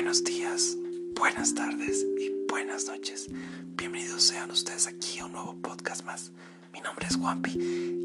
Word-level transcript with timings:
Buenos 0.00 0.24
días, 0.24 0.78
buenas 1.14 1.54
tardes 1.54 2.06
y 2.18 2.32
buenas 2.48 2.86
noches. 2.86 3.28
Bienvenidos 3.76 4.22
sean 4.22 4.50
ustedes 4.50 4.86
aquí 4.86 5.18
a 5.18 5.26
un 5.26 5.32
nuevo 5.32 5.54
podcast 5.60 6.06
más. 6.06 6.32
Mi 6.72 6.80
nombre 6.80 7.06
es 7.06 7.16
Wampi 7.16 7.50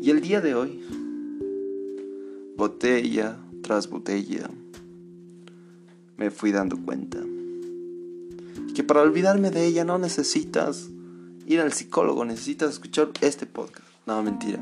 y 0.01 0.09
el 0.09 0.19
día 0.19 0.41
de 0.41 0.55
hoy, 0.55 0.83
botella 2.57 3.37
tras 3.63 3.89
botella, 3.89 4.49
me 6.17 6.31
fui 6.31 6.51
dando 6.51 6.75
cuenta 6.83 7.19
que 8.75 8.83
para 8.83 9.01
olvidarme 9.01 9.49
de 9.49 9.65
ella 9.65 9.85
no 9.85 9.97
necesitas 9.97 10.89
ir 11.45 11.61
al 11.61 11.71
psicólogo, 11.71 12.25
necesitas 12.25 12.71
escuchar 12.71 13.11
este 13.21 13.45
podcast. 13.45 13.87
No, 14.05 14.21
mentira. 14.21 14.59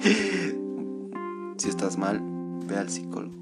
si 1.58 1.68
estás 1.68 1.98
mal, 1.98 2.22
ve 2.66 2.76
al 2.76 2.88
psicólogo. 2.88 3.41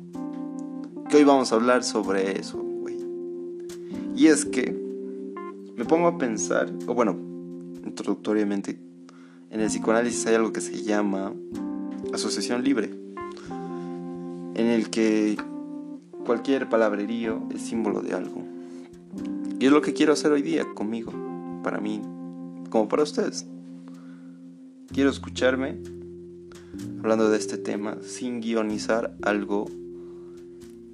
Que 1.11 1.17
hoy 1.17 1.25
vamos 1.25 1.51
a 1.51 1.57
hablar 1.57 1.83
sobre 1.83 2.39
eso, 2.39 2.59
güey. 2.63 2.97
Y 4.15 4.29
es 4.29 4.45
que 4.45 4.71
me 5.75 5.85
pongo 5.85 6.07
a 6.07 6.19
pensar, 6.19 6.73
o 6.87 6.95
bueno, 6.95 7.19
introductoriamente, 7.85 8.79
en 9.51 9.61
el 9.61 9.67
psicoanálisis 9.67 10.25
hay 10.29 10.37
algo 10.37 10.53
que 10.53 10.61
se 10.61 10.85
llama 10.85 11.35
asociación 12.15 12.63
libre, 12.63 12.91
en 14.55 14.67
el 14.69 14.89
que 14.91 15.37
cualquier 16.25 16.69
palabrerío 16.69 17.43
es 17.53 17.63
símbolo 17.63 18.03
de 18.03 18.15
algo. 18.15 18.45
Y 19.59 19.67
es 19.67 19.73
lo 19.73 19.83
que 19.83 19.95
quiero 19.95 20.13
hacer 20.13 20.31
hoy 20.31 20.43
día 20.43 20.65
conmigo, 20.77 21.13
para 21.65 21.81
mí, 21.81 22.01
como 22.69 22.87
para 22.87 23.03
ustedes. 23.03 23.49
Quiero 24.93 25.11
escucharme 25.11 25.77
hablando 27.01 27.29
de 27.31 27.37
este 27.37 27.57
tema 27.59 27.97
sin 28.01 28.41
guionizar 28.41 29.17
algo 29.23 29.67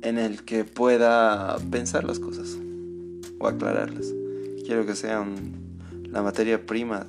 en 0.02 0.18
el 0.18 0.44
que 0.44 0.64
pueda 0.64 1.56
pensar 1.70 2.04
las 2.04 2.18
cosas 2.18 2.58
o 3.38 3.46
aclararlas. 3.46 4.12
Quiero 4.64 4.86
que 4.86 4.94
sean 4.94 5.52
la 6.10 6.22
materia 6.22 6.64
prima 6.66 7.06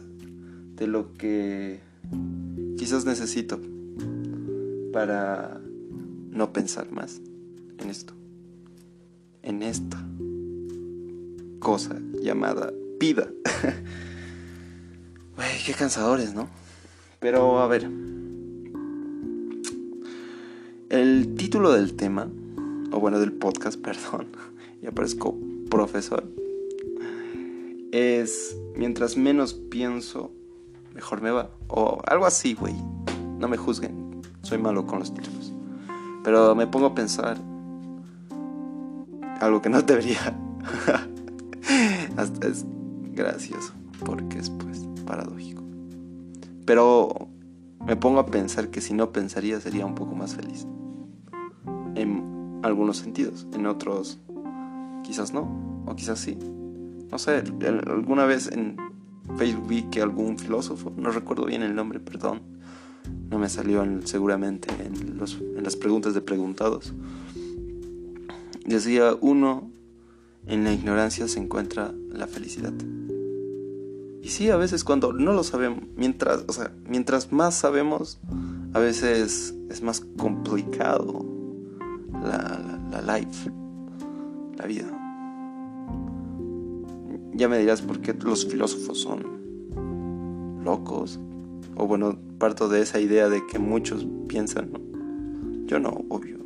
de 0.75 0.88
lo 0.88 1.13
que 1.13 1.80
quizás 2.77 3.05
necesito 3.05 3.59
para 4.93 5.59
no 6.31 6.53
pensar 6.53 6.91
más 6.91 7.19
en 7.80 7.89
esto, 7.89 8.13
en 9.43 9.63
esta 9.63 10.03
cosa 11.59 11.99
llamada 12.21 12.71
vida. 12.99 13.27
Güey, 15.35 15.63
qué 15.63 15.73
cansadores, 15.73 16.33
¿no? 16.33 16.49
Pero 17.19 17.59
a 17.59 17.67
ver. 17.67 17.88
El 20.89 21.35
título 21.35 21.73
del 21.73 21.93
tema, 21.95 22.27
o 22.91 22.99
bueno, 22.99 23.19
del 23.19 23.33
podcast, 23.33 23.80
perdón, 23.81 24.27
ya 24.81 24.91
parezco 24.91 25.35
profesor, 25.69 26.23
es 27.91 28.57
mientras 28.75 29.17
menos 29.17 29.53
pienso, 29.53 30.31
mejor 30.93 31.21
me 31.21 31.31
va. 31.31 31.49
O 31.67 32.02
algo 32.05 32.25
así, 32.25 32.53
güey. 32.53 32.75
No 33.39 33.47
me 33.47 33.58
juzguen, 33.58 34.21
soy 34.41 34.58
malo 34.58 34.85
con 34.85 34.99
los 34.99 35.13
títulos. 35.13 35.53
Pero 36.23 36.55
me 36.55 36.67
pongo 36.67 36.88
a 36.88 36.95
pensar 36.95 37.38
algo 39.39 39.61
que 39.61 39.69
no 39.69 39.81
debería. 39.81 40.38
Hasta 42.17 42.47
es 42.47 42.65
gracioso, 43.13 43.73
porque 44.03 44.39
es 44.39 44.49
pues 44.49 44.88
paradójico. 45.05 45.63
Pero 46.65 47.30
me 47.85 47.95
pongo 47.95 48.19
a 48.19 48.25
pensar 48.25 48.69
que 48.69 48.81
si 48.81 48.93
no 48.93 49.11
pensaría 49.11 49.59
sería 49.61 49.85
un 49.85 49.95
poco 49.95 50.15
más 50.15 50.35
feliz. 50.35 50.67
En 52.67 52.71
algunos 52.71 52.97
sentidos, 52.97 53.47
en 53.53 53.65
otros 53.65 54.19
quizás 55.02 55.33
no, 55.33 55.83
o 55.86 55.95
quizás 55.95 56.19
sí. 56.19 56.37
No 57.09 57.17
sé, 57.17 57.42
alguna 57.87 58.25
vez 58.25 58.52
en 58.52 58.75
Facebook 59.37 59.67
vi 59.69 59.83
que 59.83 60.02
algún 60.02 60.37
filósofo, 60.37 60.92
no 60.97 61.11
recuerdo 61.11 61.45
bien 61.45 61.64
el 61.64 61.73
nombre, 61.73 62.02
perdón, 62.02 62.42
no 63.30 63.39
me 63.39 63.47
salió 63.47 63.86
seguramente 64.03 64.67
en, 64.83 65.17
los, 65.17 65.39
en 65.39 65.64
las 65.64 65.77
preguntas 65.77 66.14
de 66.14 66.19
preguntados. 66.19 66.93
Decía 68.65 69.15
uno, 69.21 69.71
en 70.45 70.65
la 70.65 70.73
ignorancia 70.73 71.30
se 71.30 71.39
encuentra 71.39 71.93
la 72.09 72.27
felicidad. 72.27 72.73
Y 74.21 74.27
sí, 74.27 74.49
a 74.49 74.58
veces 74.58 74.83
cuando 74.83 75.13
no 75.13 75.31
lo 75.31 75.45
sabemos, 75.45 75.83
mientras, 75.95 76.43
o 76.49 76.52
sea, 76.52 76.73
mientras 76.86 77.31
más 77.31 77.55
sabemos, 77.55 78.19
a 78.73 78.80
veces 78.80 79.55
es 79.69 79.81
más 79.81 80.02
complicado 80.17 81.36
la, 82.27 82.80
la, 82.92 83.17
life, 83.17 83.52
la 84.58 84.65
vida. 84.65 84.86
Ya 87.33 87.48
me 87.48 87.60
dirás 87.60 87.82
por 87.82 88.02
qué 88.02 88.14
los 88.14 88.45
filósofos 88.45 88.99
son 88.99 90.64
locos. 90.64 91.20
O 91.76 91.87
bueno, 91.87 92.17
parto 92.37 92.70
de 92.70 92.82
esa 92.82 92.99
idea 92.99 93.30
de 93.30 93.45
que 93.45 93.60
muchos 93.60 94.05
piensan, 94.27 94.71
¿no? 94.71 94.80
Yo 95.66 95.80
no, 95.80 96.05
obvio. 96.10 96.37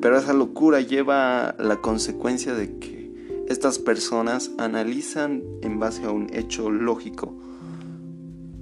Pero 0.00 0.16
esa 0.16 0.32
locura 0.32 0.80
lleva 0.80 1.54
la 1.58 1.80
consecuencia 1.82 2.54
de 2.54 2.78
que 2.78 3.44
estas 3.48 3.78
personas 3.78 4.50
analizan 4.58 5.42
en 5.62 5.78
base 5.78 6.04
a 6.04 6.10
un 6.10 6.28
hecho 6.32 6.70
lógico 6.70 7.36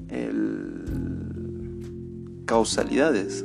el... 0.08 0.84
causalidades. 2.46 3.44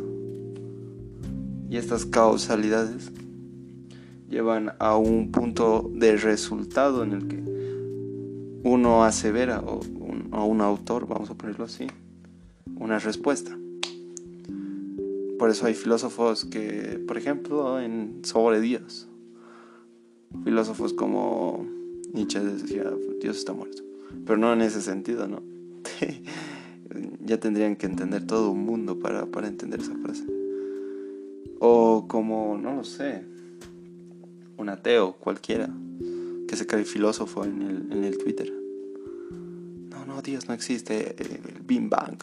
Y 1.73 1.77
estas 1.77 2.05
causalidades 2.05 3.11
llevan 4.29 4.73
a 4.77 4.95
un 4.95 5.31
punto 5.31 5.89
de 5.91 6.17
resultado 6.17 7.01
en 7.01 7.13
el 7.13 7.27
que 7.27 7.43
uno 8.63 9.03
asevera, 9.03 9.59
o 9.59 9.79
un, 9.79 10.29
un 10.31 10.61
autor, 10.61 11.07
vamos 11.07 11.31
a 11.31 11.33
ponerlo 11.33 11.65
así, 11.65 11.87
una 12.75 12.99
respuesta. 12.99 13.57
Por 15.39 15.49
eso 15.49 15.65
hay 15.65 15.73
filósofos 15.73 16.45
que, 16.45 17.03
por 17.07 17.17
ejemplo, 17.17 17.79
en 17.79 18.19
Sobre 18.23 18.61
Dios, 18.61 19.07
filósofos 20.43 20.93
como 20.93 21.65
Nietzsche 22.13 22.39
decía, 22.39 22.83
Dios 23.19 23.37
está 23.37 23.53
muerto. 23.53 23.81
Pero 24.27 24.37
no 24.37 24.53
en 24.53 24.61
ese 24.61 24.83
sentido, 24.83 25.27
¿no? 25.27 25.41
ya 27.25 27.39
tendrían 27.39 27.75
que 27.77 27.87
entender 27.87 28.27
todo 28.27 28.51
un 28.51 28.63
mundo 28.63 28.99
para, 28.99 29.25
para 29.25 29.47
entender 29.47 29.79
esa 29.79 29.97
frase. 29.97 30.42
O 31.65 32.09
como, 32.09 32.57
no 32.57 32.75
lo 32.75 32.83
sé, 32.83 33.23
un 34.57 34.67
ateo 34.67 35.13
cualquiera 35.13 35.69
que 36.45 36.57
se 36.57 36.67
cree 36.67 36.83
filósofo 36.83 37.45
en 37.45 37.61
el, 37.61 37.89
en 37.89 38.03
el 38.03 38.17
Twitter. 38.17 38.51
No, 39.89 40.05
no, 40.05 40.21
Dios 40.21 40.49
no 40.49 40.53
existe, 40.53 41.15
el 41.17 41.61
Bing 41.61 41.89
Bang. 41.89 42.17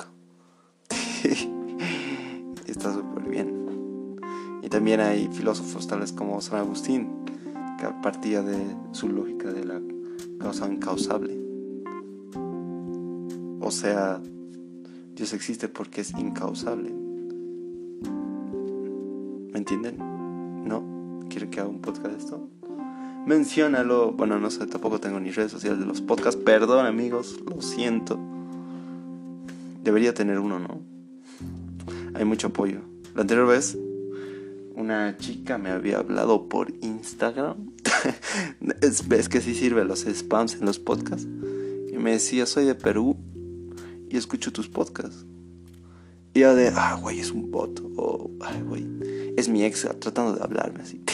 Está 2.67 2.93
súper 2.93 3.31
bien. 3.31 4.19
Y 4.63 4.69
también 4.69 5.01
hay 5.01 5.31
filósofos 5.33 5.87
tales 5.87 6.13
como 6.13 6.43
San 6.43 6.59
Agustín, 6.59 7.09
que 7.79 7.87
partía 8.03 8.43
de 8.43 8.59
su 8.93 9.09
lógica 9.09 9.51
de 9.51 9.65
la 9.65 9.81
causa 10.39 10.71
incausable. 10.71 11.41
O 13.63 13.71
sea, 13.71 14.21
Dios 15.15 15.33
existe 15.33 15.69
porque 15.69 16.03
es 16.03 16.11
incausable. 16.11 17.00
¿Me 19.71 19.77
entienden? 19.77 20.65
¿No? 20.67 21.29
¿Quiere 21.29 21.49
que 21.49 21.61
haga 21.61 21.69
un 21.69 21.81
podcast 21.81 22.09
de 22.09 22.19
esto? 22.19 22.49
Menciónalo. 23.25 24.11
Bueno, 24.11 24.41
no 24.41 24.51
sé, 24.51 24.67
tampoco 24.67 24.99
tengo 24.99 25.21
ni 25.21 25.31
redes 25.31 25.53
sociales 25.53 25.79
de 25.79 25.87
los 25.87 26.01
podcasts. 26.01 26.41
Perdón, 26.45 26.87
amigos, 26.87 27.39
lo 27.47 27.63
siento. 27.63 28.19
Debería 29.85 30.13
tener 30.13 30.41
uno, 30.41 30.59
¿no? 30.59 30.83
Hay 32.15 32.25
mucho 32.25 32.49
apoyo. 32.49 32.81
La 33.15 33.21
anterior 33.21 33.47
vez, 33.47 33.79
una 34.75 35.17
chica 35.19 35.57
me 35.57 35.71
había 35.71 35.99
hablado 35.99 36.49
por 36.49 36.73
Instagram. 36.83 37.71
es, 38.81 39.29
que 39.29 39.41
sí 39.41 39.55
sirve 39.55 39.85
los 39.85 40.01
spams 40.01 40.57
en 40.57 40.67
los 40.67 40.81
podcasts. 40.81 41.29
Y 41.93 41.97
me 41.97 42.11
decía, 42.11 42.45
soy 42.47 42.65
de 42.65 42.75
Perú 42.75 43.17
y 44.09 44.17
escucho 44.17 44.53
tus 44.53 44.69
podcasts. 44.69 45.27
Y 46.35 46.41
yo 46.41 46.57
de, 46.57 46.73
ah, 46.75 46.99
güey, 47.01 47.21
es 47.21 47.31
un 47.31 47.53
bot. 47.53 47.81
O, 47.97 48.31
ay, 48.41 48.63
güey, 48.63 48.87
es 49.41 49.49
mi 49.49 49.65
ex 49.65 49.89
tratando 49.99 50.35
de 50.35 50.43
hablarme 50.43 50.83
así. 50.83 51.01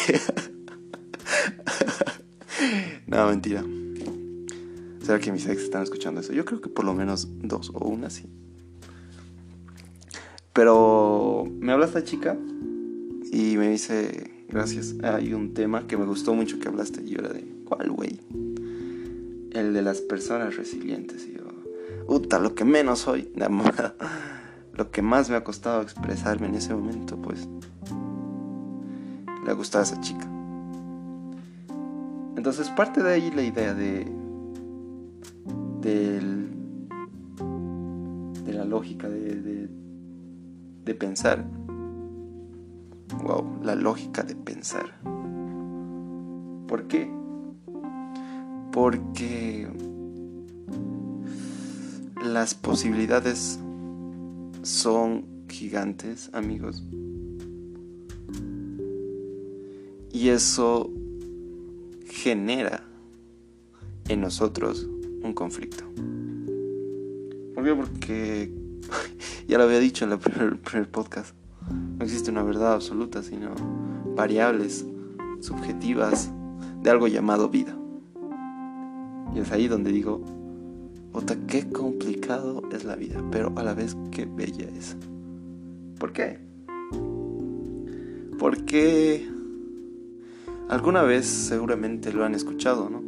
no, 3.06 3.28
mentira. 3.28 3.64
¿Será 5.02 5.20
que 5.20 5.30
mis 5.30 5.46
ex 5.46 5.62
están 5.62 5.84
escuchando 5.84 6.20
eso? 6.20 6.32
Yo 6.32 6.44
creo 6.44 6.60
que 6.60 6.68
por 6.68 6.84
lo 6.84 6.92
menos 6.92 7.28
dos 7.40 7.70
o 7.72 7.86
una 7.86 8.10
sí. 8.10 8.26
Pero 10.52 11.46
me 11.60 11.72
habla 11.72 11.86
esta 11.86 12.02
chica 12.02 12.36
y 13.30 13.56
me 13.56 13.68
dice, 13.68 14.46
gracias, 14.48 14.94
hay 15.02 15.34
un 15.34 15.54
tema 15.54 15.86
que 15.86 15.96
me 15.96 16.06
gustó 16.06 16.34
mucho 16.34 16.58
que 16.58 16.68
hablaste 16.68 17.02
y 17.02 17.10
yo 17.10 17.20
era 17.20 17.28
de, 17.28 17.44
¿cuál, 17.66 17.90
güey? 17.90 18.20
El 19.52 19.74
de 19.74 19.82
las 19.82 20.00
personas 20.00 20.56
resilientes. 20.56 21.26
Y 21.26 21.34
yo, 21.34 21.44
puta, 22.06 22.38
lo 22.38 22.54
que 22.54 22.64
menos 22.64 23.00
soy, 23.00 23.30
lo 24.74 24.90
que 24.90 25.02
más 25.02 25.30
me 25.30 25.36
ha 25.36 25.44
costado 25.44 25.82
expresarme 25.82 26.48
en 26.48 26.54
ese 26.54 26.74
momento, 26.74 27.20
pues, 27.20 27.46
le 29.46 29.52
gustaba 29.52 29.84
a 29.84 29.86
esa 29.86 30.00
chica. 30.00 30.28
Entonces 32.36 32.68
parte 32.70 33.02
de 33.02 33.14
ahí 33.14 33.30
la 33.30 33.42
idea 33.42 33.74
de 33.74 34.12
del, 35.80 36.50
de 38.44 38.52
la 38.52 38.64
lógica 38.64 39.08
de, 39.08 39.40
de, 39.40 39.68
de 40.84 40.94
pensar. 40.94 41.44
Wow, 43.22 43.60
la 43.62 43.76
lógica 43.76 44.24
de 44.24 44.34
pensar. 44.34 45.00
¿Por 46.66 46.88
qué? 46.88 47.08
Porque 48.72 49.68
las 52.24 52.54
posibilidades 52.54 53.60
son 54.62 55.24
gigantes, 55.48 56.30
amigos. 56.32 56.84
Y 60.16 60.30
eso 60.30 60.90
genera 62.06 62.82
en 64.08 64.22
nosotros 64.22 64.88
un 65.22 65.34
conflicto. 65.34 65.84
¿Por 67.54 67.62
qué? 67.62 67.74
Porque, 67.74 68.50
ya 69.46 69.58
lo 69.58 69.64
había 69.64 69.78
dicho 69.78 70.06
en 70.06 70.12
el 70.12 70.18
primer, 70.18 70.58
primer 70.58 70.90
podcast, 70.90 71.34
no 71.70 72.02
existe 72.02 72.30
una 72.30 72.42
verdad 72.44 72.72
absoluta, 72.72 73.22
sino 73.22 73.54
variables 74.16 74.86
subjetivas 75.40 76.30
de 76.82 76.88
algo 76.88 77.08
llamado 77.08 77.50
vida. 77.50 77.76
Y 79.34 79.40
es 79.40 79.52
ahí 79.52 79.68
donde 79.68 79.92
digo, 79.92 80.24
Ota, 81.12 81.36
qué 81.46 81.68
complicado 81.68 82.62
es 82.72 82.84
la 82.84 82.96
vida, 82.96 83.22
pero 83.30 83.52
a 83.54 83.62
la 83.62 83.74
vez 83.74 83.94
qué 84.12 84.24
bella 84.24 84.66
es. 84.78 84.96
¿Por 85.98 86.14
qué? 86.14 86.38
Porque 88.38 89.35
alguna 90.68 91.02
vez 91.02 91.26
seguramente 91.26 92.12
lo 92.12 92.24
han 92.24 92.34
escuchado, 92.34 92.90
¿no? 92.90 93.02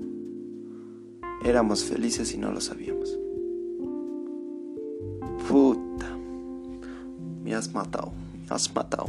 Éramos 1.44 1.84
felices 1.84 2.34
y 2.34 2.38
no 2.38 2.52
lo 2.52 2.60
sabíamos. 2.60 3.18
Puta, 5.48 6.16
me 7.44 7.54
has 7.54 7.72
matado, 7.72 8.12
me 8.48 8.54
has 8.54 8.74
matado. 8.74 9.06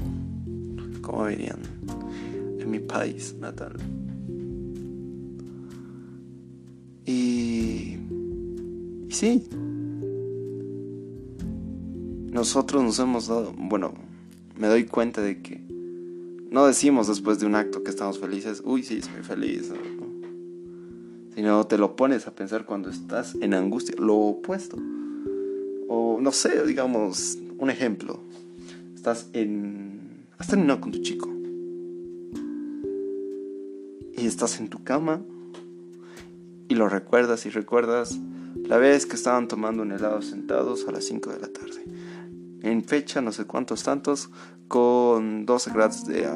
Como 1.01 1.27
dirían 1.27 1.59
en 2.59 2.69
mi 2.69 2.79
país 2.79 3.35
natal. 3.39 3.77
Y, 7.05 7.97
y 9.07 9.11
sí, 9.11 9.47
nosotros 12.31 12.83
nos 12.83 12.99
hemos 12.99 13.27
dado, 13.27 13.53
bueno, 13.57 13.93
me 14.55 14.67
doy 14.67 14.85
cuenta 14.85 15.21
de 15.21 15.41
que 15.41 15.68
no 16.51 16.65
decimos 16.65 17.07
después 17.07 17.39
de 17.39 17.45
un 17.45 17.55
acto 17.55 17.83
que 17.83 17.89
estamos 17.89 18.19
felices, 18.19 18.61
uy, 18.65 18.83
sí, 18.83 18.97
estoy 18.97 19.21
feliz, 19.21 19.71
sino 21.35 21.67
te 21.67 21.77
lo 21.77 21.95
pones 21.95 22.27
a 22.27 22.35
pensar 22.35 22.65
cuando 22.65 22.89
estás 22.89 23.35
en 23.35 23.53
angustia, 23.53 23.95
lo 23.97 24.15
opuesto. 24.15 24.77
O 25.87 26.19
no 26.21 26.31
sé, 26.31 26.65
digamos, 26.65 27.37
un 27.57 27.69
ejemplo, 27.69 28.19
estás 28.95 29.29
en... 29.33 30.25
has 30.37 30.47
terminado 30.47 30.81
con 30.81 30.91
tu 30.91 30.99
chico 30.99 31.29
y 34.17 34.25
estás 34.25 34.59
en 34.59 34.67
tu 34.67 34.83
cama 34.83 35.21
y 36.67 36.75
lo 36.75 36.89
recuerdas 36.89 37.45
y 37.45 37.49
recuerdas 37.49 38.19
la 38.65 38.77
vez 38.77 39.05
que 39.05 39.15
estaban 39.15 39.47
tomando 39.47 39.83
un 39.83 39.91
helado 39.91 40.21
sentados 40.21 40.87
a 40.87 40.91
las 40.91 41.05
5 41.05 41.31
de 41.31 41.39
la 41.39 41.47
tarde. 41.47 41.83
En 42.61 42.83
fecha, 42.83 43.21
no 43.21 43.31
sé 43.31 43.45
cuántos 43.45 43.83
tantos, 43.83 44.29
con 44.67 45.45
12 45.45 45.71
grados 45.71 46.05
de, 46.05 46.27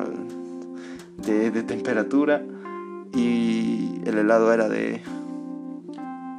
de, 1.51 1.63
temperatura 1.63 2.43
y 3.13 4.01
el 4.05 4.17
helado 4.17 4.51
era 4.53 4.69
de, 4.69 5.01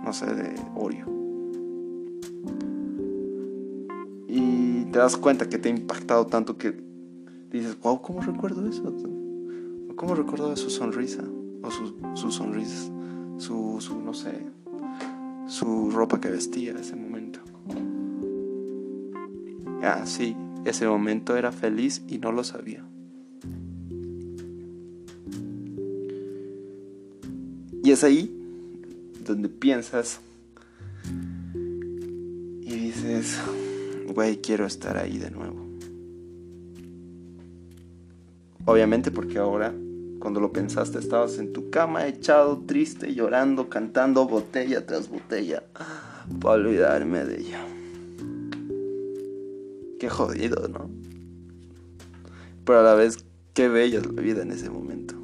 no 0.04 0.12
sé, 0.12 0.26
de 0.34 0.54
Oreo. 0.74 1.06
Y 4.28 4.84
te 4.86 4.98
das 4.98 5.16
cuenta 5.16 5.48
que 5.48 5.58
te 5.58 5.68
ha 5.68 5.72
impactado 5.72 6.26
tanto 6.26 6.56
que 6.56 6.76
dices, 7.50 7.78
wow, 7.80 8.00
¿cómo 8.00 8.20
recuerdo 8.20 8.68
eso? 8.68 8.94
¿Cómo 9.96 10.14
recordaba 10.14 10.56
su 10.56 10.70
sonrisa? 10.70 11.22
O 11.62 11.70
sus 11.70 11.94
su 12.14 12.30
sonrisas 12.30 12.90
su, 13.36 13.80
su, 13.80 14.00
no 14.00 14.14
sé, 14.14 14.46
su 15.46 15.90
ropa 15.90 16.20
que 16.20 16.30
vestía 16.30 16.70
en 16.70 16.78
ese 16.78 16.96
momento. 16.96 17.40
Ah, 19.84 20.06
sí, 20.06 20.34
ese 20.64 20.86
momento 20.86 21.36
era 21.36 21.52
feliz 21.52 22.02
y 22.08 22.18
no 22.18 22.32
lo 22.32 22.42
sabía. 22.42 22.84
Y 27.82 27.90
es 27.90 28.02
ahí 28.02 28.34
donde 29.26 29.50
piensas 29.50 30.20
y 32.62 32.74
dices, 32.74 33.38
güey, 34.14 34.38
quiero 34.38 34.64
estar 34.64 34.96
ahí 34.96 35.18
de 35.18 35.30
nuevo. 35.30 35.62
Obviamente 38.64 39.10
porque 39.10 39.36
ahora 39.36 39.74
cuando 40.18 40.40
lo 40.40 40.50
pensaste, 40.50 40.98
estabas 40.98 41.36
en 41.36 41.52
tu 41.52 41.68
cama 41.68 42.06
echado, 42.06 42.62
triste, 42.66 43.14
llorando, 43.14 43.68
cantando 43.68 44.26
botella 44.26 44.86
tras 44.86 45.10
botella 45.10 45.62
para 46.40 46.54
olvidarme 46.54 47.26
de 47.26 47.40
ella. 47.42 47.83
Qué 50.04 50.10
jodido, 50.10 50.68
¿no? 50.68 50.90
Pero 52.66 52.80
a 52.80 52.82
la 52.82 52.94
vez, 52.94 53.24
qué 53.54 53.68
bella 53.68 54.00
es 54.00 54.06
la 54.12 54.20
vida 54.20 54.42
en 54.42 54.50
ese 54.50 54.68
momento. 54.68 55.14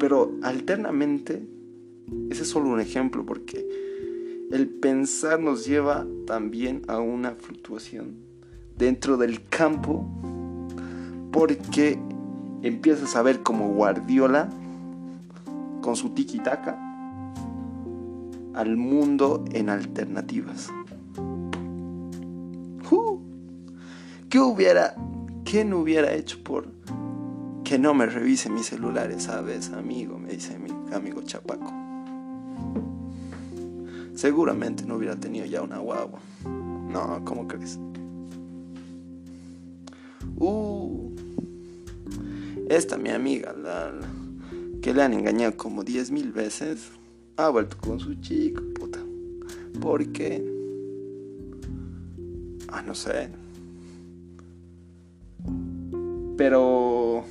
Pero 0.00 0.32
alternamente, 0.42 1.46
ese 2.30 2.44
es 2.44 2.48
solo 2.48 2.70
un 2.70 2.80
ejemplo 2.80 3.26
porque 3.26 4.48
el 4.50 4.70
pensar 4.70 5.38
nos 5.38 5.66
lleva 5.66 6.06
también 6.26 6.80
a 6.88 6.98
una 6.98 7.32
fluctuación 7.32 8.14
dentro 8.74 9.18
del 9.18 9.46
campo 9.46 10.08
porque 11.30 11.98
empiezas 12.62 13.16
a 13.16 13.22
ver 13.22 13.42
como 13.42 13.68
Guardiola 13.74 14.48
con 15.82 15.94
su 15.94 16.14
tiki-taka 16.14 16.83
al 18.54 18.76
mundo 18.76 19.44
en 19.52 19.68
alternativas. 19.68 20.70
¿Qué 24.34 24.40
hubiera, 24.40 24.96
qué 25.44 25.64
no 25.64 25.78
hubiera 25.78 26.12
hecho 26.12 26.42
por 26.42 26.66
que 27.62 27.78
no 27.78 27.94
me 27.94 28.04
revise 28.06 28.50
mi 28.50 28.64
celular 28.64 29.12
esa 29.12 29.40
vez, 29.42 29.70
amigo? 29.70 30.18
Me 30.18 30.30
dice 30.30 30.58
mi 30.58 30.72
amigo 30.92 31.22
Chapaco. 31.22 31.72
Seguramente 34.16 34.84
no 34.86 34.96
hubiera 34.96 35.14
tenido 35.14 35.46
ya 35.46 35.62
una 35.62 35.78
guagua. 35.78 36.18
No, 36.44 37.22
¿cómo 37.24 37.46
crees? 37.46 37.78
Uh, 40.36 41.14
esta 42.68 42.96
mi 42.96 43.10
amiga, 43.10 43.52
la, 43.52 43.92
que 44.82 44.92
le 44.92 45.00
han 45.00 45.12
engañado 45.12 45.56
como 45.56 45.84
10 45.84 46.10
mil 46.10 46.32
veces, 46.32 46.90
ha 47.36 47.48
vuelto 47.48 47.76
con 47.78 47.98
su 47.98 48.14
chico, 48.16 48.62
puta. 48.74 49.00
¿Por 49.80 50.06
qué? 50.12 50.44
Ah, 52.68 52.82
no 52.82 52.94
sé. 52.94 53.28
Pero 56.36 57.24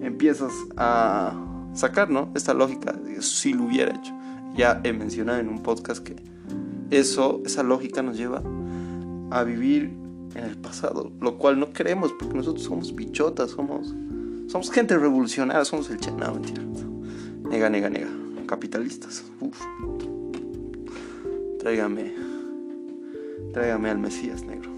empiezas 0.00 0.52
a 0.76 1.34
sacar, 1.74 2.10
¿no? 2.10 2.32
Esta 2.34 2.54
lógica 2.54 2.94
si 3.20 3.52
lo 3.52 3.64
hubiera 3.64 3.94
hecho. 3.94 4.12
Ya 4.56 4.80
he 4.84 4.92
mencionado 4.92 5.40
en 5.40 5.48
un 5.48 5.62
podcast 5.62 6.02
que 6.02 6.16
eso, 6.90 7.42
esa 7.44 7.62
lógica 7.62 8.02
nos 8.02 8.16
lleva 8.16 8.42
a 9.30 9.42
vivir 9.42 9.92
en 10.34 10.44
el 10.44 10.56
pasado, 10.56 11.12
lo 11.20 11.38
cual 11.38 11.58
no 11.58 11.72
queremos 11.72 12.12
porque 12.12 12.34
nosotros 12.34 12.64
somos 12.64 12.94
bichotas, 12.94 13.50
somos 13.50 13.94
somos 14.48 14.70
gente 14.70 14.96
revolucionaria, 14.96 15.64
somos 15.64 15.90
el 15.90 15.98
no, 16.16 16.34
mentira. 16.34 16.62
Nega, 17.50 17.68
nega, 17.68 17.90
nega. 17.90 18.25
Capitalistas. 18.46 19.24
Tráigame. 21.58 22.14
Tráigame 23.52 23.90
al 23.90 23.98
Mesías 23.98 24.44
negro. 24.44 24.70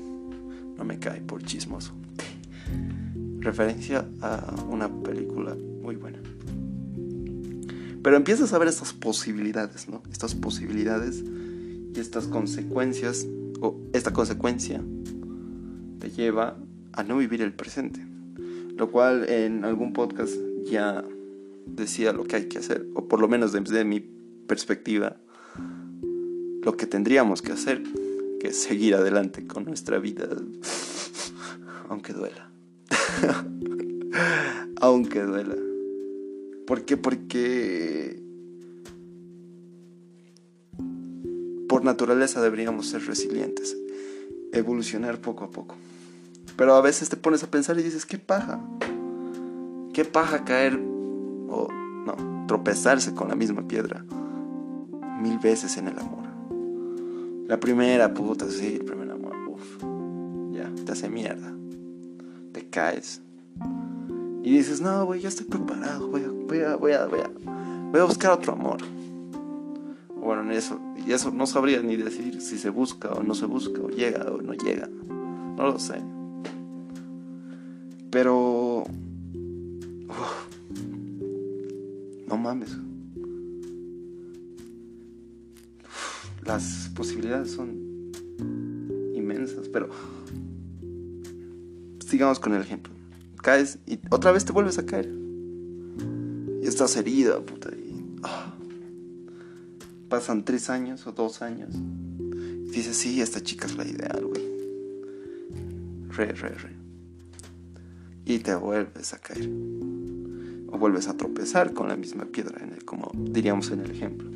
No 0.77 0.85
me 0.85 0.99
cae 0.99 1.21
por 1.21 1.43
chismoso. 1.43 1.93
Referencia 3.41 4.07
a 4.21 4.55
una 4.69 4.89
película 4.89 5.55
muy 5.83 5.97
buena. 5.97 6.19
Pero 8.03 8.17
empiezas 8.17 8.53
a 8.53 8.59
ver 8.59 8.69
estas 8.69 8.93
posibilidades, 8.93 9.89
¿no? 9.89 10.03
Estas 10.11 10.35
posibilidades 10.35 11.23
y 11.95 11.99
estas 11.99 12.27
consecuencias, 12.27 13.27
o 13.61 13.81
esta 13.93 14.13
consecuencia, 14.13 14.83
te 15.99 16.11
lleva 16.11 16.57
a 16.93 17.03
no 17.03 17.19
vivir 17.19 17.43
el 17.43 17.53
presente 17.53 18.09
lo 18.79 18.91
cual 18.93 19.29
en 19.29 19.65
algún 19.65 19.93
podcast 19.93 20.33
ya 20.65 21.05
decía 21.75 22.13
lo 22.13 22.25
que 22.25 22.37
hay 22.37 22.49
que 22.49 22.59
hacer, 22.59 22.87
o 22.95 23.09
por 23.09 23.21
lo 23.21 23.29
menos 23.29 23.53
desde 23.53 23.85
mi 23.85 24.01
perspectiva, 24.47 25.17
lo 26.63 26.77
que 26.77 26.87
tendríamos 26.87 27.43
que 27.43 27.53
hacer, 27.53 27.83
que 28.41 28.49
es 28.49 28.61
seguir 28.61 28.95
adelante 28.95 29.47
con 29.47 29.65
nuestra 29.65 29.99
vida. 29.99 30.29
aunque 31.89 32.13
duela. 32.13 32.51
aunque 34.81 35.23
duela. 35.23 35.57
¿Por 36.67 36.85
qué? 36.85 36.97
Porque 36.97 38.23
por 41.69 41.85
naturaleza 41.85 42.43
deberíamos 42.43 42.89
ser 42.89 43.07
resilientes, 43.07 43.77
evolucionar 44.53 45.21
poco 45.21 45.45
a 45.45 45.51
poco. 45.51 45.77
Pero 46.57 46.75
a 46.75 46.81
veces 46.81 47.09
te 47.09 47.17
pones 47.17 47.43
a 47.43 47.51
pensar 47.51 47.79
y 47.79 47.83
dices, 47.83 48.05
¿qué 48.05 48.19
paja? 48.19 48.61
¿Qué 49.93 50.05
paja 50.05 50.45
caer 50.45 50.81
o 51.49 51.69
no, 51.71 52.47
tropezarse 52.47 53.15
con 53.15 53.29
la 53.29 53.35
misma 53.35 53.67
piedra 53.67 54.05
mil 55.21 55.39
veces 55.39 55.77
en 55.77 55.89
el 55.89 55.99
amor? 55.99 56.27
La 57.47 57.59
primera, 57.59 58.13
puta, 58.13 58.49
sí, 58.51 58.77
el 58.79 58.85
primer 58.85 59.11
amor, 59.11 59.35
uff, 59.49 59.83
ya, 60.53 60.71
te 60.85 60.93
hace 60.93 61.09
mierda. 61.09 61.53
Te 62.53 62.69
caes. 62.69 63.23
Y 64.43 64.53
dices, 64.53 64.81
no, 64.81 65.05
güey, 65.07 65.21
ya 65.21 65.29
estoy 65.29 65.47
preparado, 65.47 66.09
voy 66.09 66.23
a, 66.23 66.31
voy 66.31 66.61
a, 66.61 66.77
voy 66.77 66.93
a, 66.93 67.07
voy 67.07 67.21
a, 67.21 67.31
voy 67.91 68.01
a 68.01 68.05
buscar 68.05 68.33
otro 68.33 68.53
amor. 68.53 68.79
Bueno, 70.15 70.43
en 70.43 70.53
eso, 70.53 70.79
y 71.07 71.13
eso 71.13 71.31
no 71.31 71.47
sabría 71.47 71.81
ni 71.81 71.97
decir 71.97 72.41
si 72.41 72.59
se 72.59 72.71
busca 72.71 73.09
o 73.11 73.23
no 73.23 73.35
se 73.35 73.47
busca, 73.47 73.81
o 73.81 73.89
llega 73.89 74.31
o 74.31 74.43
no 74.43 74.53
llega. 74.53 74.89
No 75.09 75.65
lo 75.65 75.79
sé. 75.79 76.03
Pero... 78.11 78.58
no 82.29 82.37
mames. 82.37 82.77
las 86.49 86.91
posibilidades 86.95 87.51
son 87.51 88.11
inmensas, 89.15 89.69
pero 89.69 89.91
sigamos 92.07 92.41
con 92.41 92.55
el 92.55 92.63
ejemplo. 92.63 92.93
Caes 93.43 93.79
y 93.87 94.01
otra 94.11 94.33
vez 94.33 94.47
te 94.47 94.53
vuelves 94.53 94.79
a 94.79 94.87
caer. 94.87 95.13
Y 96.63 96.67
estás 96.67 96.97
herida, 96.97 97.41
puta. 97.41 97.71
Ah, 98.23 98.55
pasan 100.09 100.43
tres 100.43 100.71
años 100.71 101.07
o 101.07 101.13
dos 101.13 101.43
años. 101.43 101.69
Dices, 102.73 102.97
sí, 102.97 103.21
esta 103.21 103.43
chica 103.43 103.67
es 103.67 103.77
la 103.77 103.87
ideal, 103.87 104.25
güey. 104.25 104.43
Re, 106.09 106.33
re, 106.33 106.49
re. 106.49 106.77
Y 108.25 108.39
te 108.39 108.55
vuelves 108.55 109.13
a 109.13 109.19
caer. 109.19 109.51
Vuelves 110.79 111.09
a 111.09 111.17
tropezar 111.17 111.73
con 111.73 111.89
la 111.89 111.97
misma 111.97 112.27
piedra, 112.27 112.63
en 112.63 112.73
el, 112.73 112.85
como 112.85 113.11
diríamos 113.15 113.71
en 113.71 113.81
el 113.81 113.91
ejemplo. 113.91 114.31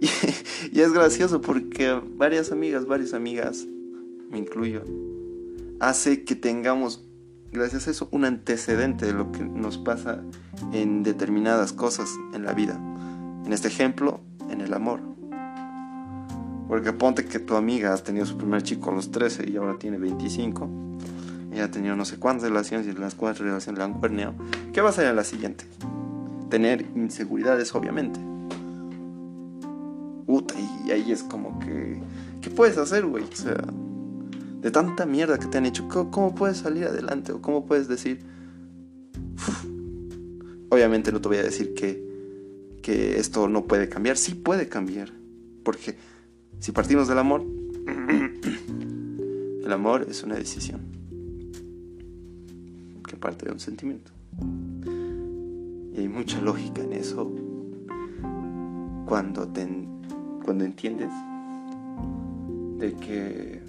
Y, 0.72 0.80
es 0.80 0.92
gracioso 0.92 1.40
porque 1.40 2.00
varias 2.16 2.52
amigas, 2.52 2.86
varias 2.86 3.14
amigas, 3.14 3.66
me 4.30 4.38
incluyo, 4.38 4.82
hace 5.80 6.24
que 6.24 6.34
tengamos, 6.34 7.06
gracias 7.52 7.88
a 7.88 7.90
eso, 7.90 8.08
un 8.10 8.24
antecedente 8.24 9.06
de 9.06 9.12
lo 9.12 9.32
que 9.32 9.44
nos 9.44 9.78
pasa 9.78 10.22
en 10.72 11.02
determinadas 11.02 11.72
cosas 11.72 12.10
en 12.34 12.44
la 12.44 12.52
vida. 12.52 12.80
En 13.44 13.52
este 13.52 13.68
ejemplo, 13.68 14.20
en 14.50 14.60
el 14.60 14.74
amor. 14.74 15.00
Porque 16.68 16.92
ponte 16.92 17.24
que 17.24 17.38
tu 17.38 17.54
amiga 17.54 17.94
ha 17.94 17.96
tenido 17.98 18.26
su 18.26 18.36
primer 18.36 18.62
chico 18.62 18.90
a 18.90 18.94
los 18.94 19.10
13 19.10 19.48
y 19.50 19.56
ahora 19.56 19.78
tiene 19.78 19.98
25. 19.98 20.87
Y 21.58 21.60
ha 21.60 21.70
tenido 21.72 21.96
no 21.96 22.04
sé 22.04 22.18
cuántas 22.18 22.48
relaciones 22.48 22.86
y 22.86 22.92
las 22.92 23.16
cuatro 23.16 23.44
relaciones 23.44 23.78
le 23.78 23.84
han 23.84 23.94
cuerneado. 23.94 24.34
¿Qué 24.72 24.80
va 24.80 24.90
a 24.90 24.92
ser 24.92 25.08
en 25.08 25.16
la 25.16 25.24
siguiente? 25.24 25.64
Tener 26.50 26.86
inseguridades, 26.94 27.74
obviamente. 27.74 28.20
Puta, 30.24 30.54
y 30.86 30.92
ahí 30.92 31.10
es 31.10 31.24
como 31.24 31.58
que. 31.58 32.00
¿Qué 32.40 32.50
puedes 32.50 32.78
hacer, 32.78 33.06
güey? 33.06 33.24
O 33.24 33.34
sea, 33.34 33.56
de 34.60 34.70
tanta 34.70 35.04
mierda 35.04 35.36
que 35.40 35.46
te 35.46 35.58
han 35.58 35.66
hecho, 35.66 35.88
¿cómo, 35.88 36.32
puedes 36.32 36.58
salir 36.58 36.84
adelante? 36.84 37.32
¿O 37.32 37.42
cómo 37.42 37.66
puedes 37.66 37.88
decir.? 37.88 38.20
Obviamente 40.68 41.10
no 41.10 41.20
te 41.20 41.26
voy 41.26 41.38
a 41.38 41.42
decir 41.42 41.74
que, 41.74 42.06
que 42.82 43.18
esto 43.18 43.48
no 43.48 43.64
puede 43.64 43.88
cambiar. 43.88 44.16
Sí 44.16 44.36
puede 44.36 44.68
cambiar. 44.68 45.10
Porque 45.64 45.96
si 46.60 46.70
partimos 46.70 47.08
del 47.08 47.18
amor, 47.18 47.42
el 49.64 49.72
amor 49.72 50.06
es 50.08 50.22
una 50.22 50.36
decisión 50.36 50.87
que 53.08 53.16
parte 53.16 53.46
de 53.46 53.52
un 53.52 53.58
sentimiento. 53.58 54.12
Y 55.94 56.00
hay 56.00 56.08
mucha 56.08 56.40
lógica 56.40 56.82
en 56.82 56.92
eso 56.92 57.32
cuando, 59.06 59.48
cuando 60.44 60.64
entiendes 60.64 61.10
de 62.78 62.92
que 62.94 63.62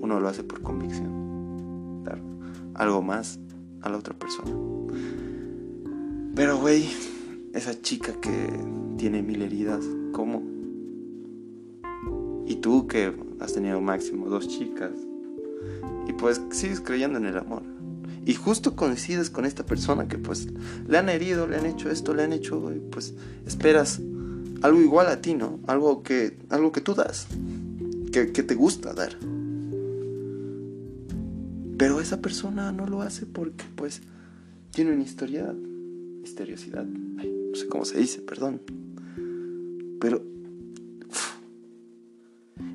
uno 0.00 0.20
lo 0.20 0.28
hace 0.28 0.42
por 0.44 0.62
convicción, 0.62 2.04
dar 2.04 2.22
algo 2.74 3.02
más 3.02 3.38
a 3.82 3.90
la 3.90 3.98
otra 3.98 4.14
persona. 4.14 4.50
Pero, 6.34 6.58
güey, 6.58 6.88
esa 7.52 7.78
chica 7.82 8.12
que 8.20 8.48
tiene 8.96 9.22
mil 9.22 9.42
heridas, 9.42 9.84
¿cómo? 10.12 10.42
Y 12.46 12.56
tú 12.56 12.86
que 12.86 13.12
has 13.40 13.52
tenido 13.52 13.80
máximo 13.80 14.28
dos 14.28 14.48
chicas 14.48 14.92
y 16.06 16.12
pues 16.12 16.40
sigues 16.50 16.80
creyendo 16.80 17.18
en 17.18 17.26
el 17.26 17.38
amor. 17.38 17.62
Y 18.26 18.34
justo 18.34 18.76
coincides 18.76 19.30
con 19.30 19.44
esta 19.44 19.64
persona 19.64 20.06
que 20.08 20.18
pues 20.18 20.48
le 20.86 20.98
han 20.98 21.08
herido, 21.08 21.46
le 21.46 21.56
han 21.56 21.66
hecho 21.66 21.90
esto, 21.90 22.14
le 22.14 22.22
han 22.22 22.32
hecho, 22.32 22.72
y 22.72 22.78
pues 22.78 23.14
esperas 23.46 24.00
algo 24.62 24.80
igual 24.80 25.06
a 25.06 25.20
ti, 25.20 25.34
¿no? 25.34 25.58
Algo 25.66 26.02
que, 26.02 26.36
algo 26.50 26.70
que 26.70 26.80
tú 26.80 26.94
das, 26.94 27.26
que, 28.12 28.32
que 28.32 28.42
te 28.42 28.54
gusta 28.54 28.92
dar. 28.92 29.16
Pero 31.78 32.00
esa 32.00 32.20
persona 32.20 32.72
no 32.72 32.86
lo 32.86 33.00
hace 33.00 33.24
porque 33.24 33.64
pues 33.74 34.02
tiene 34.70 34.92
una 34.92 35.02
historia, 35.02 35.52
misteriosidad, 36.20 36.84
no 36.84 37.56
sé 37.56 37.66
cómo 37.68 37.84
se 37.86 37.98
dice, 37.98 38.20
perdón. 38.20 38.60
Pero 39.98 40.22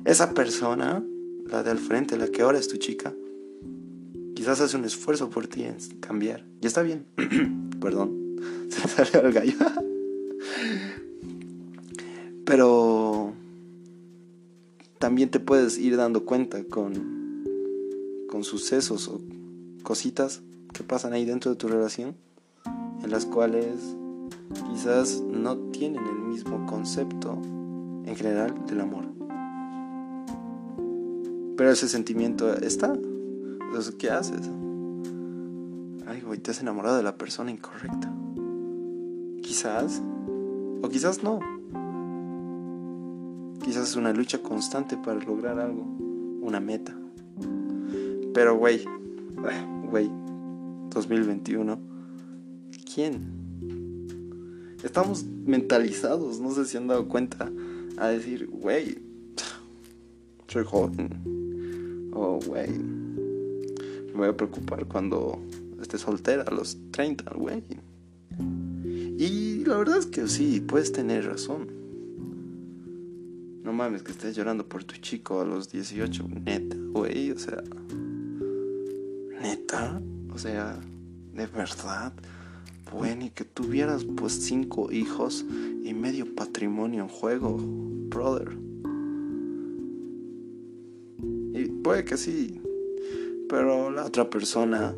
esa 0.04 0.34
persona, 0.34 1.04
la 1.46 1.62
de 1.62 1.70
al 1.70 1.78
frente, 1.78 2.16
la 2.16 2.28
que 2.28 2.42
ahora 2.42 2.58
es 2.58 2.68
tu 2.68 2.76
chica, 2.76 3.14
quizás 4.46 4.60
hace 4.60 4.76
un 4.76 4.84
esfuerzo 4.84 5.28
por 5.28 5.48
ti 5.48 5.64
en 5.64 5.76
cambiar. 5.98 6.44
Y 6.62 6.68
está 6.68 6.82
bien. 6.82 7.04
Perdón. 7.80 8.36
Se 8.68 8.86
salió 8.86 9.26
el 9.26 9.32
gallo. 9.32 9.54
Pero 12.44 13.32
también 15.00 15.30
te 15.30 15.40
puedes 15.40 15.78
ir 15.78 15.96
dando 15.96 16.24
cuenta 16.24 16.62
con, 16.62 17.42
con 18.28 18.44
sucesos 18.44 19.08
o 19.08 19.20
cositas 19.82 20.42
que 20.72 20.84
pasan 20.84 21.12
ahí 21.12 21.24
dentro 21.24 21.50
de 21.50 21.56
tu 21.56 21.66
relación 21.66 22.14
en 23.02 23.10
las 23.10 23.26
cuales 23.26 23.74
quizás 24.70 25.22
no 25.22 25.56
tienen 25.72 26.06
el 26.06 26.20
mismo 26.20 26.66
concepto 26.66 27.36
en 28.04 28.14
general 28.14 28.54
del 28.68 28.80
amor. 28.80 29.06
Pero 31.56 31.72
ese 31.72 31.88
sentimiento 31.88 32.56
está. 32.58 32.96
Entonces, 33.76 33.96
¿qué 33.96 34.08
haces? 34.08 34.40
Ay, 36.06 36.22
güey, 36.22 36.38
te 36.38 36.50
has 36.50 36.62
enamorado 36.62 36.96
de 36.96 37.02
la 37.02 37.18
persona 37.18 37.50
incorrecta. 37.50 38.10
Quizás. 39.42 40.00
O 40.80 40.88
quizás 40.88 41.22
no. 41.22 41.40
Quizás 43.62 43.90
es 43.90 43.96
una 43.96 44.14
lucha 44.14 44.38
constante 44.38 44.96
para 44.96 45.22
lograr 45.22 45.60
algo. 45.60 45.82
Una 46.40 46.58
meta. 46.58 46.96
Pero, 48.32 48.56
güey. 48.56 48.82
Güey. 49.90 50.10
2021. 50.88 51.78
¿Quién? 52.94 54.76
Estamos 54.84 55.22
mentalizados, 55.44 56.40
no 56.40 56.50
sé 56.52 56.64
si 56.64 56.78
han 56.78 56.86
dado 56.86 57.08
cuenta, 57.08 57.52
a 57.98 58.08
decir, 58.08 58.46
güey, 58.46 59.02
soy 60.48 60.64
joven. 60.64 62.10
Oh, 62.14 62.40
güey 62.46 62.95
me 64.16 64.22
voy 64.22 64.28
a 64.30 64.36
preocupar 64.36 64.86
cuando 64.86 65.38
esté 65.80 65.98
soltera 65.98 66.42
a 66.44 66.50
los 66.50 66.78
30, 66.90 67.32
güey. 67.34 67.62
Y 69.18 69.64
la 69.64 69.76
verdad 69.76 69.98
es 69.98 70.06
que 70.06 70.26
sí, 70.26 70.60
puedes 70.60 70.90
tener 70.92 71.26
razón. 71.26 71.68
No 73.62 73.72
mames 73.72 74.02
que 74.02 74.12
estés 74.12 74.34
llorando 74.34 74.66
por 74.66 74.84
tu 74.84 74.96
chico 74.96 75.40
a 75.40 75.44
los 75.44 75.70
18, 75.70 76.28
neta, 76.44 76.76
güey, 76.92 77.30
o 77.30 77.38
sea... 77.38 77.62
Neta, 79.42 80.00
o 80.32 80.38
sea, 80.38 80.80
de 81.34 81.46
verdad. 81.46 82.12
Bueno, 82.90 83.26
y 83.26 83.30
que 83.30 83.44
tuvieras 83.44 84.04
pues 84.04 84.32
cinco 84.32 84.90
hijos 84.90 85.44
y 85.84 85.92
medio 85.92 86.34
patrimonio 86.34 87.02
en 87.02 87.08
juego, 87.08 87.58
brother. 88.08 88.56
Y 91.52 91.66
puede 91.82 92.04
que 92.04 92.16
sí, 92.16 92.60
pero 93.48 93.90
la 93.90 94.04
otra 94.04 94.28
persona 94.28 94.94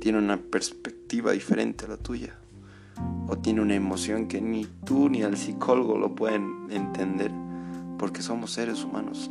tiene 0.00 0.18
una 0.18 0.36
perspectiva 0.36 1.32
diferente 1.32 1.86
a 1.86 1.88
la 1.88 1.96
tuya. 1.96 2.34
O 3.28 3.36
tiene 3.36 3.60
una 3.60 3.74
emoción 3.74 4.26
que 4.26 4.40
ni 4.40 4.66
tú 4.84 5.08
ni 5.08 5.22
el 5.22 5.36
psicólogo 5.36 5.98
lo 5.98 6.14
pueden 6.14 6.66
entender 6.70 7.30
porque 7.98 8.22
somos 8.22 8.52
seres 8.52 8.84
humanos. 8.84 9.30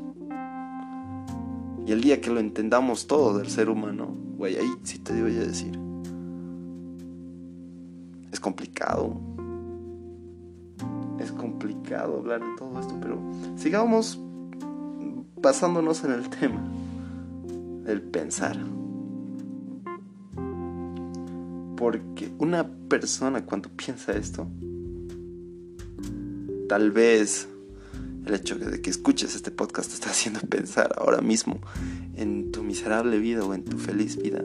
Y 1.86 1.92
el 1.92 2.02
día 2.02 2.20
que 2.20 2.30
lo 2.30 2.40
entendamos 2.40 3.08
todo 3.08 3.38
del 3.38 3.50
ser 3.50 3.70
humano, 3.70 4.14
güey, 4.38 4.58
ahí 4.58 4.70
sí 4.84 5.00
te 5.00 5.20
voy 5.22 5.36
a 5.38 5.40
decir. 5.40 5.80
Es 8.32 8.40
complicado. 8.40 9.20
Es 11.20 11.32
complicado 11.32 12.18
hablar 12.18 12.42
de 12.42 12.58
todo 12.58 12.80
esto, 12.80 12.94
pero 13.02 13.20
sigamos 13.56 14.20
basándonos 15.42 16.04
en 16.04 16.12
el 16.12 16.30
tema 16.30 16.62
del 17.88 18.02
pensar. 18.02 18.58
Porque 21.76 22.32
una 22.38 22.70
persona 22.90 23.46
cuando 23.46 23.70
piensa 23.70 24.12
esto, 24.12 24.48
tal 26.68 26.92
vez 26.92 27.48
el 28.26 28.34
hecho 28.34 28.58
de 28.58 28.82
que 28.82 28.90
escuches 28.90 29.36
este 29.36 29.52
podcast 29.52 29.90
te 29.90 29.96
está 29.96 30.10
haciendo 30.10 30.40
pensar 30.50 30.94
ahora 30.98 31.22
mismo 31.22 31.62
en 32.16 32.52
tu 32.52 32.62
miserable 32.62 33.18
vida 33.20 33.46
o 33.46 33.54
en 33.54 33.64
tu 33.64 33.78
feliz 33.78 34.22
vida, 34.22 34.44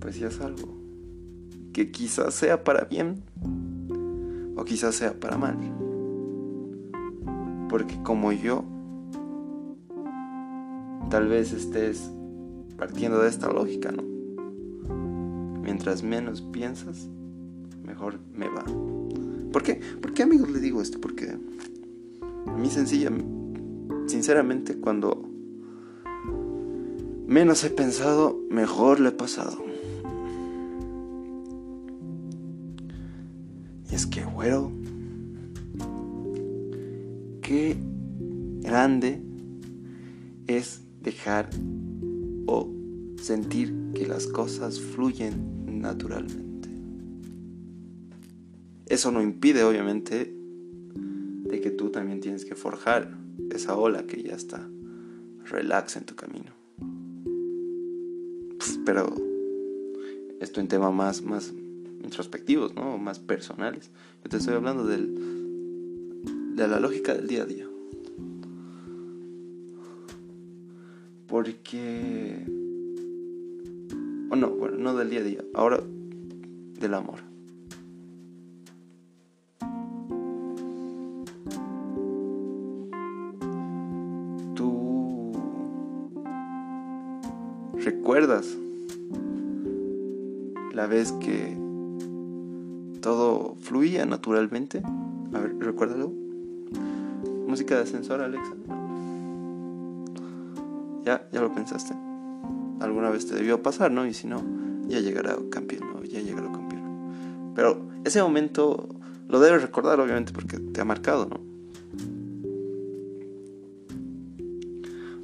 pues 0.00 0.18
ya 0.18 0.28
es 0.28 0.40
algo 0.40 0.80
que 1.72 1.90
quizás 1.90 2.34
sea 2.34 2.64
para 2.64 2.84
bien 2.84 3.22
o 4.56 4.64
quizás 4.64 4.94
sea 4.94 5.18
para 5.18 5.36
mal. 5.36 5.56
Porque 7.68 8.02
como 8.02 8.32
yo, 8.32 8.64
tal 11.10 11.28
vez 11.28 11.52
estés 11.52 12.10
partiendo 12.76 13.20
de 13.20 13.28
esta 13.28 13.52
lógica, 13.52 13.92
¿no? 13.92 14.02
Mientras 15.62 16.02
menos 16.02 16.42
piensas, 16.42 17.08
mejor 17.84 18.18
me 18.34 18.48
va. 18.48 18.64
¿Por 19.52 19.62
qué? 19.62 19.80
¿Por 20.00 20.12
qué 20.14 20.22
amigos 20.24 20.50
le 20.50 20.60
digo 20.60 20.82
esto? 20.82 21.00
Porque 21.00 21.36
a 22.46 22.56
mí 22.56 22.68
sencilla, 22.68 23.10
sinceramente, 24.06 24.76
cuando 24.76 25.28
menos 27.26 27.62
he 27.64 27.70
pensado, 27.70 28.40
mejor 28.50 29.00
le 29.00 29.10
he 29.10 29.12
pasado. 29.12 29.58
Y 33.90 33.94
es 33.94 34.06
que, 34.06 34.24
güero, 34.24 34.72
qué 37.42 37.76
grande 38.60 39.22
es 40.46 40.81
dejar 41.02 41.50
o 42.46 42.70
sentir 43.20 43.74
que 43.94 44.06
las 44.06 44.26
cosas 44.26 44.80
fluyen 44.80 45.80
naturalmente. 45.80 46.68
Eso 48.86 49.10
no 49.10 49.22
impide, 49.22 49.64
obviamente, 49.64 50.34
de 51.44 51.60
que 51.60 51.70
tú 51.70 51.90
también 51.90 52.20
tienes 52.20 52.44
que 52.44 52.54
forjar 52.54 53.16
esa 53.50 53.76
ola 53.76 54.06
que 54.06 54.22
ya 54.22 54.34
está 54.34 54.68
relax 55.50 55.96
en 55.96 56.04
tu 56.04 56.14
camino. 56.14 56.52
Pero 58.84 59.14
esto 60.40 60.60
en 60.60 60.68
temas 60.68 60.92
más, 60.92 61.22
más 61.22 61.52
introspectivos, 62.02 62.74
¿no? 62.74 62.98
Más 62.98 63.18
personales. 63.18 63.90
Yo 64.24 64.30
te 64.30 64.36
estoy 64.38 64.54
hablando 64.54 64.84
del, 64.86 66.54
de 66.56 66.68
la 66.68 66.80
lógica 66.80 67.14
del 67.14 67.28
día 67.28 67.42
a 67.42 67.46
día. 67.46 67.71
Porque... 71.32 72.44
O 74.30 74.36
no, 74.36 74.50
bueno, 74.50 74.76
no 74.76 74.94
del 74.94 75.08
día 75.08 75.20
a 75.20 75.22
día. 75.22 75.44
Ahora 75.54 75.80
del 76.78 76.92
amor. 76.92 77.20
recuerdas 87.82 88.56
la 90.74 90.86
vez 90.86 91.12
que 91.12 91.56
todo 93.00 93.56
fluía 93.58 94.04
naturalmente. 94.04 94.82
A 95.32 95.38
ver, 95.40 95.56
recuérdalo. 95.58 96.12
Música 97.48 97.76
de 97.76 97.82
ascensor, 97.82 98.20
Alexa. 98.20 98.54
Ya, 101.04 101.28
ya 101.32 101.40
lo 101.40 101.52
pensaste. 101.54 101.94
Alguna 102.80 103.10
vez 103.10 103.26
te 103.26 103.34
debió 103.34 103.62
pasar, 103.62 103.90
¿no? 103.90 104.06
Y 104.06 104.14
si 104.14 104.26
no, 104.26 104.42
ya 104.88 105.00
llegará 105.00 105.36
campeón, 105.50 105.92
¿no? 105.94 106.04
Ya 106.04 106.20
llegará 106.20 106.50
campeón. 106.50 107.52
Pero 107.54 107.88
ese 108.04 108.22
momento 108.22 108.88
lo 109.28 109.40
debes 109.40 109.62
recordar, 109.62 110.00
obviamente, 110.00 110.32
porque 110.32 110.58
te 110.58 110.80
ha 110.80 110.84
marcado, 110.84 111.26
¿no? 111.26 111.40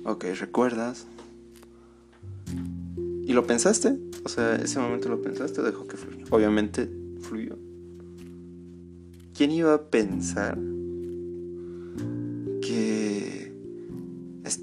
Ok, 0.05 0.25
recuerdas 0.38 1.07
¿Y 3.29 3.35
lo 3.35 3.47
pensaste? 3.47 3.95
O 4.25 4.29
sea, 4.31 4.57
ese 4.57 4.81
momento 4.81 5.11
lo 5.11 5.21
pensaste 5.21 5.61
dejó 5.61 5.87
que 5.87 5.99
fluyó. 5.99 6.25
Obviamente 6.31 6.88
fluyó. 7.21 7.59
¿Quién 9.37 9.51
iba 9.51 9.75
a 9.75 9.83
pensar 9.83 10.57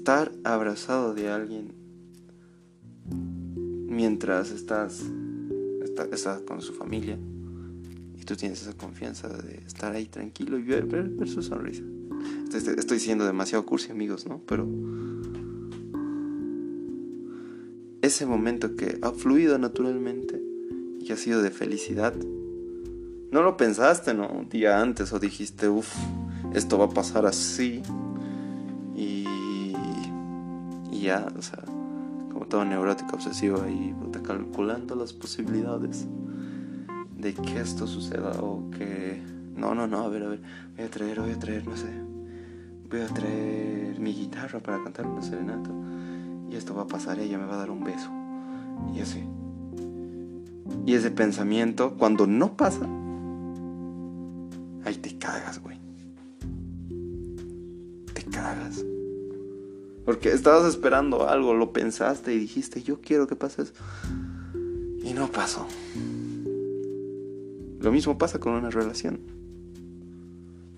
estar 0.06 0.30
abrazado 0.44 1.14
de 1.14 1.30
alguien 1.30 1.74
mientras 3.88 4.52
estás, 4.52 5.02
estás 6.12 6.42
con 6.42 6.62
su 6.62 6.74
familia 6.74 7.18
y 8.14 8.22
tú 8.24 8.36
tienes 8.36 8.62
esa 8.62 8.74
confianza 8.74 9.26
de 9.26 9.56
estar 9.66 9.92
ahí 9.92 10.06
tranquilo 10.06 10.58
y 10.58 10.62
ver, 10.62 10.86
su 11.26 11.42
sonrisa? 11.42 11.82
Estoy, 12.54 12.74
estoy 12.78 13.00
siendo 13.00 13.26
demasiado 13.26 13.66
cursi, 13.66 13.90
amigos, 13.90 14.28
¿no? 14.28 14.40
Pero 14.46 14.68
ese 18.00 18.26
momento 18.26 18.76
que 18.76 19.00
ha 19.02 19.10
fluido 19.10 19.58
naturalmente 19.58 20.40
y 21.00 21.10
ha 21.10 21.16
sido 21.16 21.42
de 21.42 21.50
felicidad. 21.50 22.14
No 23.32 23.42
lo 23.42 23.56
pensaste, 23.56 24.14
¿no? 24.14 24.28
Un 24.28 24.48
día 24.48 24.80
antes 24.80 25.12
o 25.12 25.18
dijiste, 25.18 25.68
uff, 25.68 25.92
esto 26.54 26.78
va 26.78 26.84
a 26.84 26.90
pasar 26.90 27.26
así. 27.26 27.82
Ya, 31.06 31.26
o 31.38 31.42
sea, 31.42 31.62
como 32.32 32.46
todo 32.46 32.64
neurótico 32.64 33.14
obsesivo 33.16 33.62
ahí, 33.62 33.94
calculando 34.24 34.96
las 34.96 35.12
posibilidades 35.12 36.06
de 37.16 37.32
que 37.32 37.60
esto 37.60 37.86
suceda 37.86 38.32
o 38.40 38.70
que... 38.70 39.22
No, 39.54 39.74
no, 39.74 39.86
no, 39.86 40.00
a 40.02 40.08
ver, 40.08 40.24
a 40.24 40.28
ver, 40.28 40.40
voy 40.76 40.84
a 40.84 40.90
traer, 40.90 41.20
voy 41.20 41.30
a 41.30 41.38
traer, 41.38 41.66
no 41.66 41.76
sé, 41.76 41.88
voy 42.90 43.00
a 43.00 43.06
traer 43.06 43.98
mi 43.98 44.12
guitarra 44.12 44.58
para 44.60 44.82
cantar 44.82 45.06
una 45.06 45.22
serenata 45.22 45.70
y 46.50 46.56
esto 46.56 46.74
va 46.74 46.82
a 46.82 46.86
pasar, 46.86 47.18
ella 47.18 47.38
me 47.38 47.46
va 47.46 47.54
a 47.54 47.58
dar 47.58 47.70
un 47.70 47.82
beso. 47.82 48.10
Y 48.94 49.00
así. 49.00 49.24
Y 50.84 50.94
ese 50.94 51.10
pensamiento, 51.10 51.94
cuando 51.96 52.26
no 52.26 52.56
pasa, 52.56 52.86
Porque 60.06 60.30
estabas 60.30 60.66
esperando 60.66 61.28
algo, 61.28 61.52
lo 61.52 61.72
pensaste 61.74 62.32
y 62.32 62.38
dijiste, 62.38 62.82
yo 62.82 63.02
quiero 63.02 63.26
que 63.26 63.36
pases. 63.36 63.74
Y 65.02 65.12
no 65.12 65.30
pasó. 65.30 65.66
Lo 67.80 67.92
mismo 67.92 68.16
pasa 68.16 68.40
con 68.40 68.54
una 68.54 68.70
relación. 68.70 69.20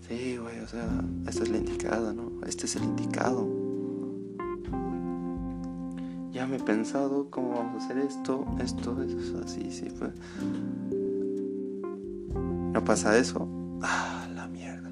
Sí, 0.08 0.36
güey, 0.38 0.58
o 0.58 0.66
sea, 0.66 0.88
esta 1.28 1.44
es 1.44 1.48
la 1.50 1.58
indicada, 1.58 2.12
¿no? 2.12 2.32
Este 2.44 2.66
es 2.66 2.74
el 2.74 2.82
indicado 2.82 3.46
ya 6.38 6.46
me 6.46 6.56
he 6.56 6.60
pensado 6.60 7.26
cómo 7.30 7.50
vamos 7.50 7.82
a 7.82 7.84
hacer 7.84 7.98
esto, 7.98 8.46
esto, 8.62 9.02
eso, 9.02 9.40
así, 9.44 9.72
sí, 9.72 9.90
fue. 9.90 10.12
No 12.72 12.84
pasa 12.84 13.18
eso. 13.18 13.48
Ah, 13.82 14.28
la 14.36 14.46
mierda. 14.46 14.88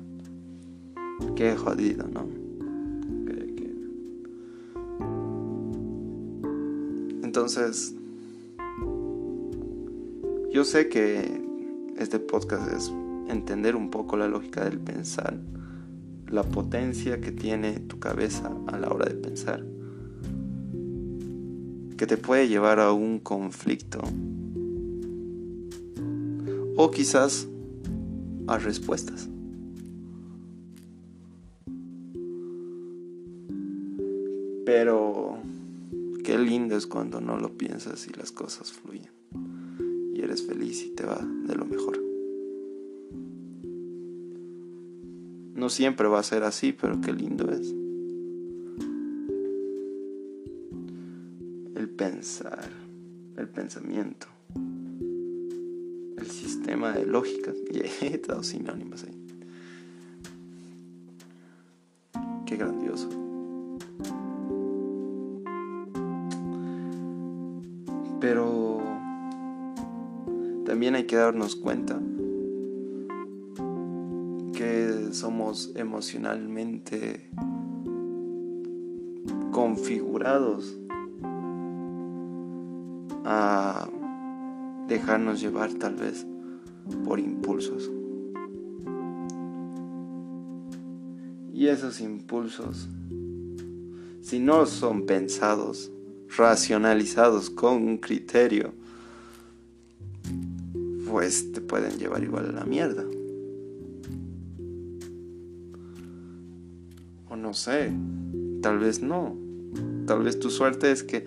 Qué 1.37 1.55
jodido, 1.55 2.09
¿no? 2.09 2.27
Entonces, 7.47 7.95
yo 10.51 10.65
sé 10.65 10.89
que 10.89 11.41
este 11.97 12.19
podcast 12.19 12.73
es 12.73 12.93
entender 13.29 13.77
un 13.77 13.89
poco 13.89 14.17
la 14.17 14.27
lógica 14.27 14.65
del 14.65 14.81
pensar, 14.81 15.39
la 16.27 16.43
potencia 16.43 17.21
que 17.21 17.31
tiene 17.31 17.79
tu 17.79 18.01
cabeza 18.01 18.53
a 18.67 18.79
la 18.81 18.89
hora 18.89 19.07
de 19.07 19.15
pensar 19.15 19.65
que 21.97 22.09
te 22.09 22.17
puede 22.17 22.49
llevar 22.49 22.81
a 22.81 22.91
un 22.91 23.21
conflicto 23.21 24.01
o 26.77 26.91
quizás 26.91 27.47
a 28.49 28.59
respuestas. 28.59 29.29
Cuando 36.97 37.21
no 37.21 37.37
lo 37.37 37.59
piensas 37.59 38.09
y 38.09 38.13
las 38.15 38.33
cosas 38.33 38.73
fluyen 38.73 39.11
y 40.15 40.23
eres 40.23 40.47
feliz 40.47 40.83
y 40.83 40.95
te 40.95 41.05
va 41.05 41.19
de 41.19 41.55
lo 41.55 41.67
mejor. 41.67 42.03
No 45.55 45.69
siempre 45.69 46.09
va 46.09 46.21
a 46.21 46.23
ser 46.23 46.43
así, 46.43 46.73
pero 46.73 46.99
qué 47.03 47.13
lindo 47.13 47.51
es. 47.53 47.75
pensar, 51.99 52.71
el 53.37 53.49
pensamiento, 53.49 54.27
el 56.17 56.27
sistema 56.31 56.93
de 56.93 57.05
lógicas. 57.05 57.55
Y 57.71 57.81
he 58.07 58.19
dado 58.27 58.43
sinónimos 58.43 59.05
ahí. 59.05 59.23
Qué 62.47 62.57
grandioso. 62.57 63.26
Pero 68.29 68.81
también 70.65 70.97
hay 70.97 71.05
que 71.05 71.15
darnos 71.15 71.55
cuenta 71.55 72.01
que 74.53 75.11
somos 75.13 75.71
emocionalmente 75.77 77.31
configurados 79.53 80.77
a 83.25 83.89
dejarnos 84.89 85.41
llevar 85.41 85.75
tal 85.75 85.95
vez 85.95 86.27
por 87.05 87.21
impulsos. 87.21 87.93
Y 91.53 91.69
esos 91.69 92.01
impulsos, 92.01 92.89
si 94.21 94.41
no 94.41 94.67
son 94.67 95.07
pensados, 95.07 95.93
racionalizados 96.37 97.51
con 97.51 97.83
un 97.83 97.99
criterio, 97.99 98.73
pues 101.09 101.53
te 101.53 101.61
pueden 101.61 101.99
llevar 101.99 102.23
igual 102.23 102.51
a 102.51 102.53
la 102.53 102.65
mierda. 102.65 103.05
O 107.29 107.37
no 107.37 107.55
sé, 107.55 107.93
tal 108.63 108.79
vez 108.79 109.03
no. 109.03 109.37
Tal 110.07 110.23
vez 110.23 110.39
tu 110.39 110.51
suerte 110.51 110.91
es 110.91 111.03
que 111.03 111.27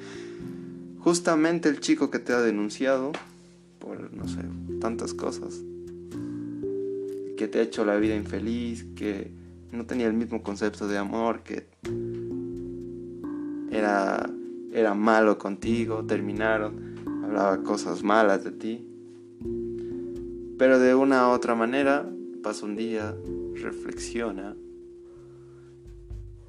justamente 0.99 1.69
el 1.69 1.79
chico 1.79 2.09
que 2.09 2.19
te 2.19 2.33
ha 2.33 2.41
denunciado 2.41 3.11
por, 3.79 4.13
no 4.13 4.27
sé, 4.27 4.41
tantas 4.79 5.13
cosas, 5.13 5.61
que 7.37 7.47
te 7.47 7.59
ha 7.59 7.61
hecho 7.61 7.85
la 7.85 7.95
vida 7.97 8.15
infeliz, 8.15 8.85
que 8.95 9.31
no 9.71 9.85
tenía 9.85 10.07
el 10.07 10.13
mismo 10.13 10.43
concepto 10.43 10.87
de 10.87 10.97
amor, 10.97 11.43
que 11.43 11.67
era, 13.71 14.29
era 14.73 14.93
malo 14.93 15.37
contigo, 15.37 16.05
terminaron, 16.05 16.95
hablaba 17.23 17.63
cosas 17.63 18.03
malas 18.03 18.43
de 18.43 18.51
ti. 18.51 18.85
Pero 20.57 20.79
de 20.79 20.93
una 20.95 21.29
u 21.29 21.31
otra 21.31 21.55
manera, 21.55 22.05
pasa 22.43 22.65
un 22.65 22.75
día, 22.75 23.15
reflexiona 23.55 24.55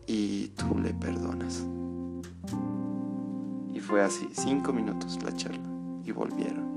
y 0.07 0.49
tú 0.49 0.79
le 0.79 0.93
perdonas. 0.93 1.67
Y 3.73 3.81
fue 3.81 4.03
así, 4.03 4.29
cinco 4.33 4.73
minutos 4.73 5.23
la 5.23 5.33
charla, 5.35 5.63
y 6.05 6.11
volvieron. 6.11 6.69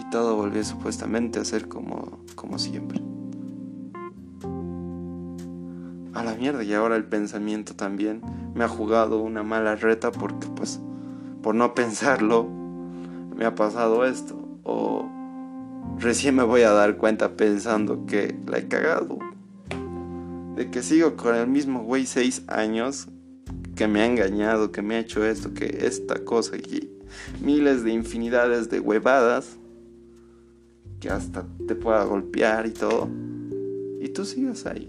Y 0.00 0.10
todo 0.10 0.36
volvió 0.36 0.62
supuestamente 0.62 1.38
a 1.38 1.44
ser 1.44 1.68
como, 1.68 2.20
como 2.34 2.58
siempre. 2.58 3.00
La 6.24 6.34
mierda, 6.34 6.62
y 6.62 6.72
ahora 6.74 6.96
el 6.96 7.04
pensamiento 7.04 7.74
también 7.74 8.20
me 8.54 8.64
ha 8.64 8.68
jugado 8.68 9.18
una 9.18 9.42
mala 9.42 9.74
reta 9.76 10.12
porque 10.12 10.46
pues 10.54 10.80
por 11.42 11.54
no 11.54 11.74
pensarlo 11.74 12.48
me 13.36 13.44
ha 13.44 13.54
pasado 13.54 14.04
esto. 14.04 14.36
O 14.64 15.08
recién 15.98 16.36
me 16.36 16.42
voy 16.42 16.62
a 16.62 16.70
dar 16.70 16.96
cuenta 16.96 17.36
pensando 17.36 18.06
que 18.06 18.38
la 18.46 18.58
he 18.58 18.68
cagado 18.68 19.18
de 20.56 20.70
que 20.70 20.82
sigo 20.82 21.16
con 21.16 21.34
el 21.34 21.46
mismo 21.46 21.82
güey 21.82 22.06
seis 22.06 22.42
años 22.46 23.08
que 23.74 23.88
me 23.88 24.02
ha 24.02 24.06
engañado, 24.06 24.70
que 24.70 24.82
me 24.82 24.96
ha 24.96 24.98
hecho 24.98 25.24
esto, 25.24 25.54
que 25.54 25.86
esta 25.86 26.24
cosa 26.24 26.56
y 26.56 26.90
miles 27.40 27.84
de 27.84 27.92
infinidades 27.92 28.68
de 28.68 28.80
huevadas 28.80 29.56
que 31.00 31.10
hasta 31.10 31.44
te 31.66 31.74
pueda 31.74 32.04
golpear 32.04 32.66
y 32.66 32.70
todo. 32.70 33.08
Y 34.00 34.08
tú 34.10 34.24
sigas 34.24 34.66
ahí. 34.66 34.86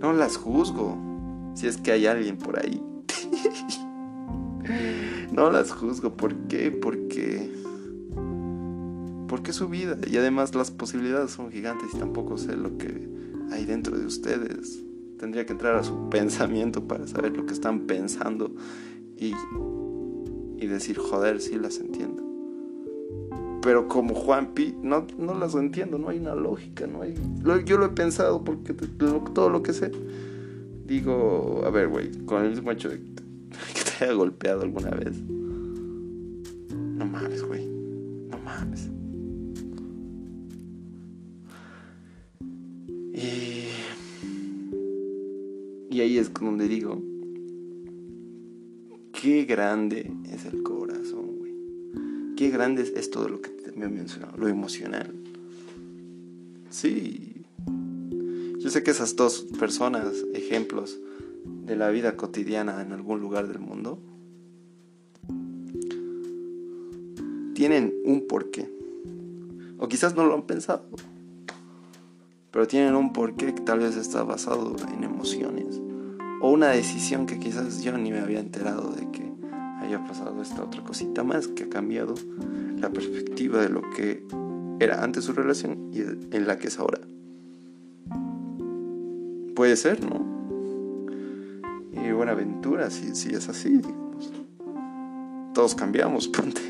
No 0.00 0.12
las 0.12 0.36
juzgo. 0.36 0.98
Si 1.54 1.68
es 1.68 1.76
que 1.76 1.92
hay 1.92 2.06
alguien 2.06 2.36
por 2.36 2.58
ahí. 2.58 2.82
no 5.32 5.50
las 5.50 5.70
juzgo. 5.70 6.16
¿Por 6.16 6.34
qué? 6.48 6.72
Porque 6.72 7.60
porque 9.30 9.52
es 9.52 9.58
su 9.58 9.68
vida 9.68 9.96
y 10.10 10.16
además 10.16 10.56
las 10.56 10.72
posibilidades 10.72 11.30
son 11.30 11.52
gigantes 11.52 11.90
y 11.94 11.98
tampoco 11.98 12.36
sé 12.36 12.56
lo 12.56 12.76
que 12.78 13.08
hay 13.52 13.64
dentro 13.64 13.96
de 13.96 14.04
ustedes. 14.04 14.82
Tendría 15.20 15.46
que 15.46 15.52
entrar 15.52 15.76
a 15.76 15.84
su 15.84 16.10
pensamiento 16.10 16.88
para 16.88 17.06
saber 17.06 17.36
lo 17.36 17.46
que 17.46 17.52
están 17.52 17.86
pensando 17.86 18.52
y, 19.16 19.32
y 20.56 20.66
decir, 20.66 20.98
joder, 20.98 21.40
sí 21.40 21.56
las 21.56 21.78
entiendo. 21.78 22.19
Pero 23.62 23.88
como 23.88 24.14
Juanpi, 24.14 24.74
no, 24.82 25.06
no 25.18 25.34
las 25.34 25.54
entiendo, 25.54 25.98
no 25.98 26.08
hay 26.08 26.18
una 26.18 26.34
lógica, 26.34 26.86
no 26.86 27.02
hay... 27.02 27.14
yo 27.64 27.76
lo 27.76 27.86
he 27.86 27.90
pensado 27.90 28.42
porque 28.42 28.72
todo 28.72 29.50
lo 29.50 29.62
que 29.62 29.72
sé, 29.72 29.90
digo, 30.86 31.62
a 31.64 31.70
ver, 31.70 31.88
güey, 31.88 32.10
con 32.24 32.42
el 32.42 32.50
mismo 32.50 32.70
hecho 32.70 32.88
de 32.88 33.00
que 33.00 33.04
te 33.98 34.04
haya 34.04 34.14
golpeado 34.14 34.62
alguna 34.62 34.90
vez. 34.90 35.20
No 36.70 37.04
mames, 37.04 37.42
güey, 37.42 37.66
no 37.66 38.38
mames. 38.38 38.90
Y 45.90 46.00
ahí 46.00 46.18
es 46.18 46.32
donde 46.32 46.66
digo, 46.66 47.02
qué 49.12 49.44
grande 49.44 50.10
es 50.32 50.46
el 50.46 50.62
güey. 50.62 50.89
Qué 52.40 52.48
grande 52.48 52.90
es, 52.96 53.10
todo 53.10 53.28
lo 53.28 53.42
que 53.42 53.50
te 53.50 53.68
he 53.68 54.38
lo 54.38 54.48
emocional. 54.48 55.12
Sí. 56.70 57.44
Yo 58.58 58.70
sé 58.70 58.82
que 58.82 58.92
esas 58.92 59.14
dos 59.14 59.46
personas, 59.58 60.24
ejemplos 60.32 60.98
de 61.44 61.76
la 61.76 61.90
vida 61.90 62.16
cotidiana 62.16 62.80
en 62.80 62.92
algún 62.92 63.20
lugar 63.20 63.46
del 63.46 63.58
mundo, 63.58 63.98
tienen 67.52 67.92
un 68.06 68.26
porqué. 68.26 68.72
O 69.76 69.86
quizás 69.88 70.16
no 70.16 70.24
lo 70.24 70.32
han 70.32 70.46
pensado. 70.46 70.86
Pero 72.50 72.66
tienen 72.66 72.94
un 72.94 73.12
porqué 73.12 73.54
que 73.54 73.60
tal 73.60 73.80
vez 73.80 73.96
está 73.96 74.22
basado 74.22 74.76
en 74.90 75.04
emociones 75.04 75.78
o 76.40 76.50
una 76.50 76.68
decisión 76.68 77.26
que 77.26 77.38
quizás 77.38 77.82
yo 77.82 77.98
ni 77.98 78.10
me 78.10 78.20
había 78.20 78.40
enterado 78.40 78.92
de 78.92 79.10
que 79.10 79.29
haya 79.80 80.04
pasado 80.06 80.40
esta 80.42 80.62
otra 80.62 80.82
cosita 80.82 81.24
más 81.24 81.48
que 81.48 81.64
ha 81.64 81.68
cambiado 81.68 82.14
la 82.78 82.90
perspectiva 82.90 83.60
de 83.60 83.68
lo 83.68 83.82
que 83.90 84.24
era 84.78 85.02
antes 85.04 85.24
su 85.24 85.32
relación 85.32 85.90
y 85.92 86.00
en 86.00 86.46
la 86.46 86.58
que 86.58 86.68
es 86.68 86.78
ahora. 86.78 87.00
Puede 89.54 89.76
ser, 89.76 90.02
¿no? 90.02 90.24
Y 91.92 92.12
buena 92.12 92.32
aventura, 92.32 92.90
si, 92.90 93.14
si 93.14 93.30
es 93.30 93.48
así. 93.48 93.80
Todos 95.52 95.74
cambiamos, 95.74 96.28
ponte. 96.28 96.62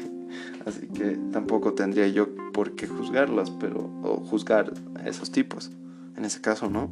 Así 0.66 0.88
que 0.88 1.18
tampoco 1.32 1.74
tendría 1.74 2.08
yo 2.08 2.28
por 2.52 2.72
qué 2.72 2.86
juzgarlas, 2.86 3.50
pero. 3.50 3.90
o 4.02 4.16
juzgar 4.16 4.72
a 4.96 5.08
esos 5.08 5.30
tipos. 5.30 5.70
En 6.16 6.24
ese 6.24 6.40
caso, 6.40 6.68
no. 6.68 6.90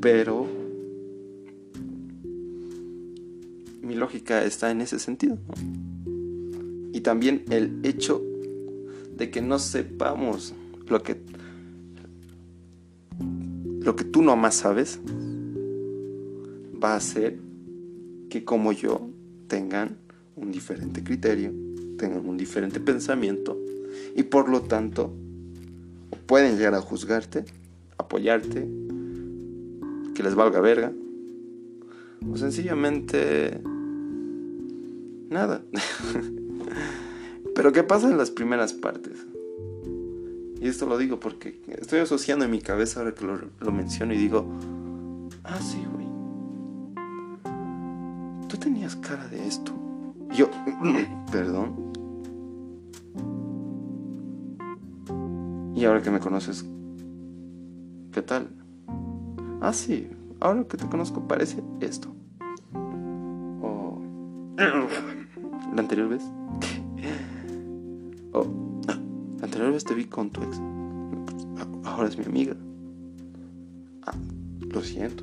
Pero 0.00 0.46
mi 3.88 3.94
lógica 3.94 4.44
está 4.44 4.70
en 4.70 4.82
ese 4.82 4.98
sentido. 4.98 5.38
Y 6.92 7.00
también 7.00 7.44
el 7.48 7.80
hecho 7.84 8.22
de 9.16 9.30
que 9.30 9.40
no 9.40 9.58
sepamos 9.58 10.54
lo 10.88 11.02
que 11.02 11.18
lo 13.80 13.96
que 13.96 14.04
tú 14.04 14.20
más 14.20 14.56
sabes 14.56 15.00
va 16.82 16.92
a 16.92 16.96
hacer 16.96 17.38
que 18.28 18.44
como 18.44 18.72
yo 18.72 19.08
tengan 19.46 19.96
un 20.36 20.52
diferente 20.52 21.02
criterio, 21.02 21.50
tengan 21.96 22.28
un 22.28 22.36
diferente 22.36 22.80
pensamiento 22.80 23.58
y 24.14 24.24
por 24.24 24.50
lo 24.50 24.60
tanto 24.60 25.14
pueden 26.26 26.58
llegar 26.58 26.74
a 26.74 26.82
juzgarte, 26.82 27.46
apoyarte, 27.96 28.68
que 30.14 30.22
les 30.22 30.34
valga 30.34 30.60
verga 30.60 30.92
o 32.30 32.36
sencillamente 32.36 33.62
nada. 35.28 35.62
Pero 37.54 37.72
¿qué 37.72 37.82
pasa 37.82 38.08
en 38.10 38.18
las 38.18 38.30
primeras 38.30 38.72
partes? 38.72 39.26
Y 40.60 40.68
esto 40.68 40.86
lo 40.86 40.98
digo 40.98 41.20
porque 41.20 41.60
estoy 41.68 42.00
asociando 42.00 42.44
en 42.44 42.50
mi 42.50 42.60
cabeza 42.60 43.00
ahora 43.00 43.14
que 43.14 43.24
lo, 43.24 43.72
menciono 43.72 44.12
y 44.12 44.16
digo, 44.16 44.44
ah, 45.44 45.58
sí, 45.60 45.84
güey. 45.92 46.08
Tú 48.48 48.56
tenías 48.56 48.96
cara 48.96 49.28
de 49.28 49.46
esto. 49.46 49.72
yo, 50.32 50.50
perdón. 51.32 51.88
Y 55.76 55.84
ahora 55.84 56.02
que 56.02 56.10
me 56.10 56.18
conoces, 56.18 56.64
¿qué 58.12 58.22
tal? 58.22 58.48
ah, 59.60 59.72
sí, 59.72 60.08
ahora 60.40 60.64
que 60.64 60.76
te 60.76 60.86
conozco 60.86 61.26
parece 61.26 61.62
esto. 61.80 62.17
La 65.78 65.82
anterior 65.82 66.08
vez. 66.08 66.22
o 68.32 68.44
la 69.38 69.44
anterior 69.44 69.72
vez 69.72 69.84
te 69.84 69.94
vi 69.94 70.06
con 70.06 70.30
tu 70.30 70.42
ex. 70.42 70.60
Ahora 71.84 72.08
es 72.08 72.18
mi 72.18 72.24
amiga. 72.24 72.56
Ah, 74.02 74.16
lo 74.72 74.82
siento. 74.82 75.22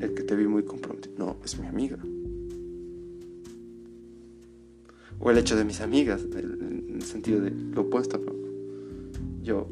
El 0.00 0.14
que 0.14 0.24
te 0.24 0.34
vi 0.34 0.48
muy 0.48 0.64
comprometido. 0.64 1.14
No, 1.18 1.36
es 1.44 1.56
mi 1.56 1.68
amiga. 1.68 1.98
O 5.20 5.30
el 5.30 5.38
hecho 5.38 5.54
de 5.54 5.64
mis 5.64 5.80
amigas, 5.80 6.22
en 6.32 6.96
el 6.96 7.02
sentido 7.02 7.40
de 7.40 7.50
lo 7.50 7.82
opuesto. 7.82 8.20
Yo, 9.44 9.68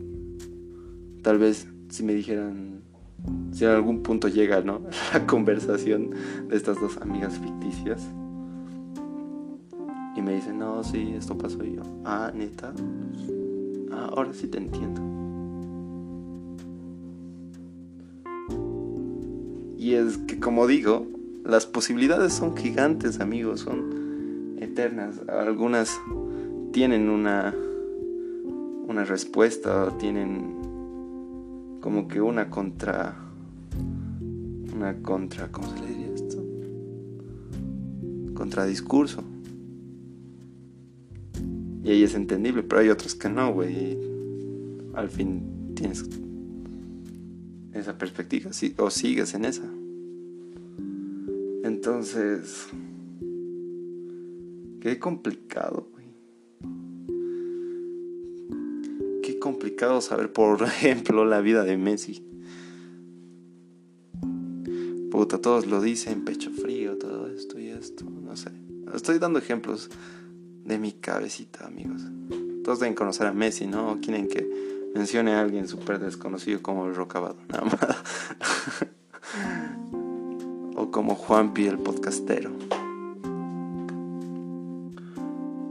tal 1.22 1.38
vez, 1.38 1.66
si 1.88 2.04
me 2.04 2.14
dijeran, 2.14 2.82
si 3.50 3.64
en 3.64 3.70
algún 3.70 4.04
punto 4.04 4.28
llega, 4.28 4.60
¿no? 4.60 4.82
La 5.12 5.26
conversación 5.26 6.10
de 6.48 6.56
estas 6.56 6.80
dos 6.80 6.98
amigas 6.98 7.36
ficticias. 7.38 8.08
Dicen, 10.36 10.58
no, 10.58 10.84
sí, 10.84 11.14
esto 11.16 11.38
pasó 11.38 11.64
yo. 11.64 11.80
Ah, 12.04 12.30
neta. 12.34 12.74
Ah, 13.90 14.10
ahora 14.14 14.34
sí 14.34 14.46
te 14.48 14.58
entiendo. 14.58 15.00
Y 19.78 19.94
es 19.94 20.18
que, 20.18 20.38
como 20.38 20.66
digo, 20.66 21.06
las 21.42 21.64
posibilidades 21.64 22.34
son 22.34 22.54
gigantes, 22.54 23.20
amigos, 23.20 23.60
son 23.60 24.58
eternas. 24.60 25.22
Algunas 25.26 25.98
tienen 26.70 27.08
una, 27.08 27.54
una 28.86 29.06
respuesta, 29.06 29.96
tienen 29.96 31.78
como 31.80 32.08
que 32.08 32.20
una 32.20 32.50
contra... 32.50 33.16
Una 34.74 35.00
contra... 35.00 35.50
¿Cómo 35.50 35.66
se 35.68 35.80
le 35.80 35.86
diría 35.86 36.14
esto? 36.14 36.44
Contradiscurso. 38.34 39.24
Y 41.86 41.90
ahí 41.90 42.02
es 42.02 42.16
entendible, 42.16 42.64
pero 42.64 42.80
hay 42.80 42.88
otras 42.88 43.14
que 43.14 43.28
no, 43.28 43.52
güey. 43.52 43.96
Al 44.94 45.08
fin 45.08 45.72
tienes 45.76 46.04
esa 47.72 47.96
perspectiva, 47.96 48.50
o 48.78 48.90
sigues 48.90 49.34
en 49.34 49.44
esa. 49.44 49.70
Entonces, 51.62 52.66
qué 54.80 54.98
complicado, 54.98 55.88
güey. 55.92 56.06
Qué 59.22 59.38
complicado 59.38 60.00
saber, 60.00 60.32
por 60.32 60.60
ejemplo, 60.64 61.24
la 61.24 61.40
vida 61.40 61.62
de 61.62 61.76
Messi. 61.76 62.20
Puta, 65.12 65.38
todos 65.38 65.68
lo 65.68 65.80
dicen, 65.80 66.24
pecho 66.24 66.50
frío, 66.50 66.98
todo 66.98 67.28
esto 67.28 67.60
y 67.60 67.68
esto, 67.68 68.04
no 68.04 68.36
sé. 68.36 68.50
Estoy 68.92 69.20
dando 69.20 69.38
ejemplos 69.38 69.88
de 70.66 70.78
mi 70.78 70.92
cabecita, 70.92 71.66
amigos. 71.66 72.02
Todos 72.64 72.80
deben 72.80 72.94
conocer 72.94 73.26
a 73.26 73.32
Messi, 73.32 73.66
¿no? 73.66 73.98
quieren 74.00 74.28
que 74.28 74.90
mencione 74.94 75.32
a 75.32 75.40
alguien 75.40 75.68
súper 75.68 75.98
desconocido 76.00 76.62
como 76.62 76.86
el 76.86 76.94
Rocabado, 76.94 77.36
nada 77.48 77.64
más. 77.64 77.76
o 80.76 80.90
como 80.90 81.14
Juanpi 81.14 81.66
el 81.66 81.78
podcastero. 81.78 82.50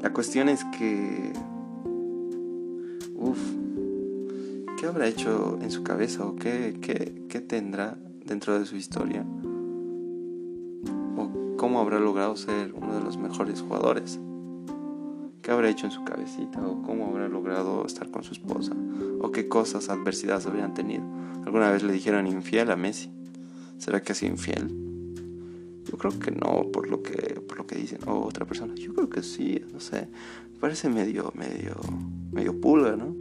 La 0.02 0.14
cuestión 0.14 0.48
es 0.48 0.64
que... 0.78 1.34
Uf, 3.16 3.40
¿qué 4.80 4.86
habrá 4.86 5.08
hecho 5.08 5.60
en 5.62 5.72
su 5.72 5.84
cabeza 5.84 6.26
o 6.26 6.36
qué, 6.36 6.78
qué, 6.82 7.26
qué 7.28 7.42
tendrá 7.42 7.98
dentro 8.24 8.58
de 8.58 8.66
su 8.66 8.78
historia? 8.78 9.26
¿O 11.18 11.58
cómo 11.58 11.82
habrá 11.82 12.00
logrado 12.00 12.38
ser 12.38 12.74
uno 12.74 12.94
de 12.94 13.02
los 13.02 13.18
mejores 13.18 13.62
jugadores? 13.62 14.20
Qué 15.46 15.52
habrá 15.52 15.70
hecho 15.70 15.86
en 15.86 15.92
su 15.92 16.04
cabecita 16.04 16.60
o 16.66 16.82
cómo 16.82 17.06
habrá 17.06 17.30
logrado 17.30 17.86
estar 17.86 18.10
con 18.10 18.24
su 18.24 18.34
esposa 18.34 18.74
o 19.22 19.32
qué 19.32 19.48
cosas, 19.48 19.90
adversidades 19.90 20.48
habrían 20.48 20.74
tenido. 20.74 21.04
¿Alguna 21.46 21.70
vez 21.70 21.84
le 21.84 21.94
dijeron 21.94 22.26
infiel 22.26 22.72
a 22.72 22.76
Messi? 22.76 23.12
¿Será 23.78 24.02
que 24.02 24.16
sido 24.16 24.32
infiel? 24.32 24.74
Yo 25.86 26.00
creo 26.00 26.18
que 26.18 26.32
no, 26.32 26.72
por 26.74 26.90
lo 26.90 27.04
que, 27.04 27.40
por 27.48 27.60
lo 27.60 27.68
que 27.68 27.76
dicen. 27.76 28.00
O 28.08 28.24
otra 28.26 28.48
persona. 28.48 28.74
Yo 28.74 28.96
creo 28.96 29.08
que 29.08 29.22
sí, 29.22 29.62
no 29.72 29.80
sé. 29.80 30.08
Parece 30.60 30.90
medio, 30.90 31.32
medio, 31.36 31.76
medio 32.32 32.60
pulga, 32.60 32.96
¿no? 32.96 33.16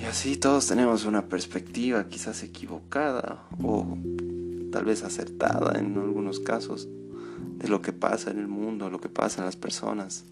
Y 0.00 0.04
así 0.04 0.36
todos 0.36 0.68
tenemos 0.68 1.04
una 1.04 1.26
perspectiva 1.26 2.08
quizás 2.08 2.44
equivocada 2.44 3.44
o 3.60 3.98
tal 4.70 4.84
vez 4.84 5.02
acertada 5.02 5.76
en 5.80 5.98
algunos 5.98 6.38
casos 6.38 6.88
de 7.58 7.68
lo 7.68 7.82
que 7.82 7.92
pasa 7.92 8.30
en 8.30 8.38
el 8.38 8.46
mundo, 8.46 8.88
lo 8.88 9.00
que 9.00 9.08
pasa 9.08 9.40
en 9.40 9.46
las 9.46 9.56
personas. 9.56 10.24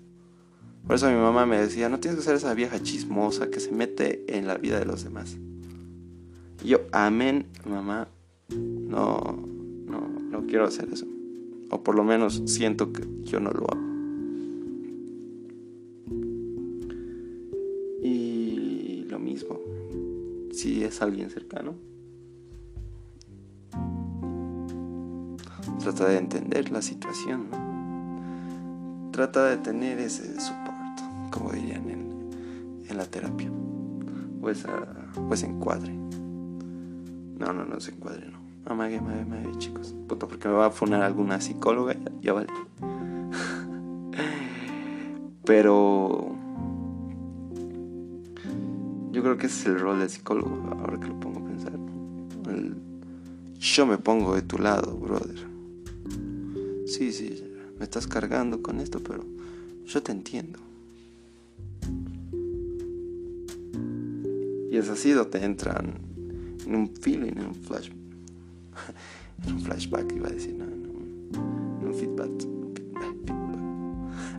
Por 0.86 0.94
eso 0.94 1.08
mi 1.08 1.16
mamá 1.16 1.44
me 1.46 1.58
decía, 1.58 1.88
no 1.88 1.98
tienes 1.98 2.20
que 2.20 2.24
ser 2.24 2.36
esa 2.36 2.54
vieja 2.54 2.80
chismosa 2.80 3.50
que 3.50 3.58
se 3.58 3.72
mete 3.72 4.24
en 4.28 4.46
la 4.46 4.56
vida 4.56 4.78
de 4.78 4.84
los 4.84 5.02
demás. 5.02 5.36
Y 6.62 6.68
yo, 6.68 6.82
amén, 6.92 7.46
mamá, 7.68 8.08
no, 8.48 9.18
no, 9.86 10.08
no 10.30 10.46
quiero 10.46 10.64
hacer 10.64 10.88
eso. 10.92 11.06
O 11.70 11.82
por 11.82 11.96
lo 11.96 12.04
menos 12.04 12.42
siento 12.46 12.92
que 12.92 13.02
yo 13.24 13.40
no 13.40 13.50
lo 13.50 13.66
hago. 13.68 13.86
Y 18.04 19.04
lo 19.08 19.18
mismo, 19.18 19.58
si 20.52 20.84
es 20.84 21.02
alguien 21.02 21.30
cercano, 21.30 21.74
trata 25.92 26.08
de 26.08 26.18
entender 26.18 26.72
la 26.72 26.82
situación, 26.82 27.46
trata 29.12 29.44
de 29.44 29.56
tener 29.58 30.00
ese 30.00 30.40
soporte, 30.40 31.04
como 31.30 31.52
dirían 31.52 31.88
en, 31.88 32.84
en 32.90 32.96
la 32.96 33.04
terapia, 33.04 33.48
o, 34.42 34.50
esa, 34.50 34.68
o 35.16 35.32
ese 35.32 35.46
encuadre. 35.46 35.92
No, 35.92 37.52
no, 37.52 37.64
no 37.64 37.78
se 37.78 37.92
encuadre, 37.92 38.28
no. 38.28 38.38
Amague, 38.64 38.98
amague, 38.98 39.20
amague, 39.20 39.56
chicos. 39.58 39.94
Puto, 40.08 40.26
porque 40.26 40.48
me 40.48 40.54
va 40.54 40.66
a 40.66 40.70
funar 40.70 41.02
alguna 41.02 41.40
psicóloga, 41.40 41.94
ya, 41.94 42.10
ya 42.20 42.32
vale. 42.32 42.48
Pero 45.44 46.34
yo 49.12 49.22
creo 49.22 49.36
que 49.36 49.46
ese 49.46 49.60
es 49.60 49.66
el 49.66 49.78
rol 49.78 50.00
del 50.00 50.10
psicólogo, 50.10 50.68
ahora 50.80 50.98
que 50.98 51.06
lo 51.06 51.20
pongo 51.20 51.38
a 51.38 51.44
pensar. 51.44 51.78
yo 53.54 53.86
me 53.86 53.98
pongo 53.98 54.34
de 54.34 54.42
tu 54.42 54.58
lado, 54.58 54.96
brother 54.96 55.55
sí, 56.86 57.12
sí, 57.12 57.42
me 57.78 57.84
estás 57.84 58.06
cargando 58.06 58.62
con 58.62 58.80
esto, 58.80 59.00
pero 59.00 59.24
yo 59.84 60.02
te 60.02 60.12
entiendo. 60.12 60.58
Y 64.70 64.76
es 64.76 64.88
así 64.88 65.12
donde 65.12 65.44
entran 65.44 65.94
en 66.66 66.74
un 66.74 66.88
feeling, 66.88 67.32
en 67.36 67.46
un 67.46 67.54
flash, 67.54 67.90
en 69.46 69.54
un 69.54 69.60
flashback, 69.60 70.12
iba 70.14 70.28
a 70.28 70.32
decir, 70.32 70.54
no, 70.54 70.64
en 70.64 70.86
un, 70.86 71.78
en 71.80 71.88
un 71.88 71.94
feedback, 71.94 72.30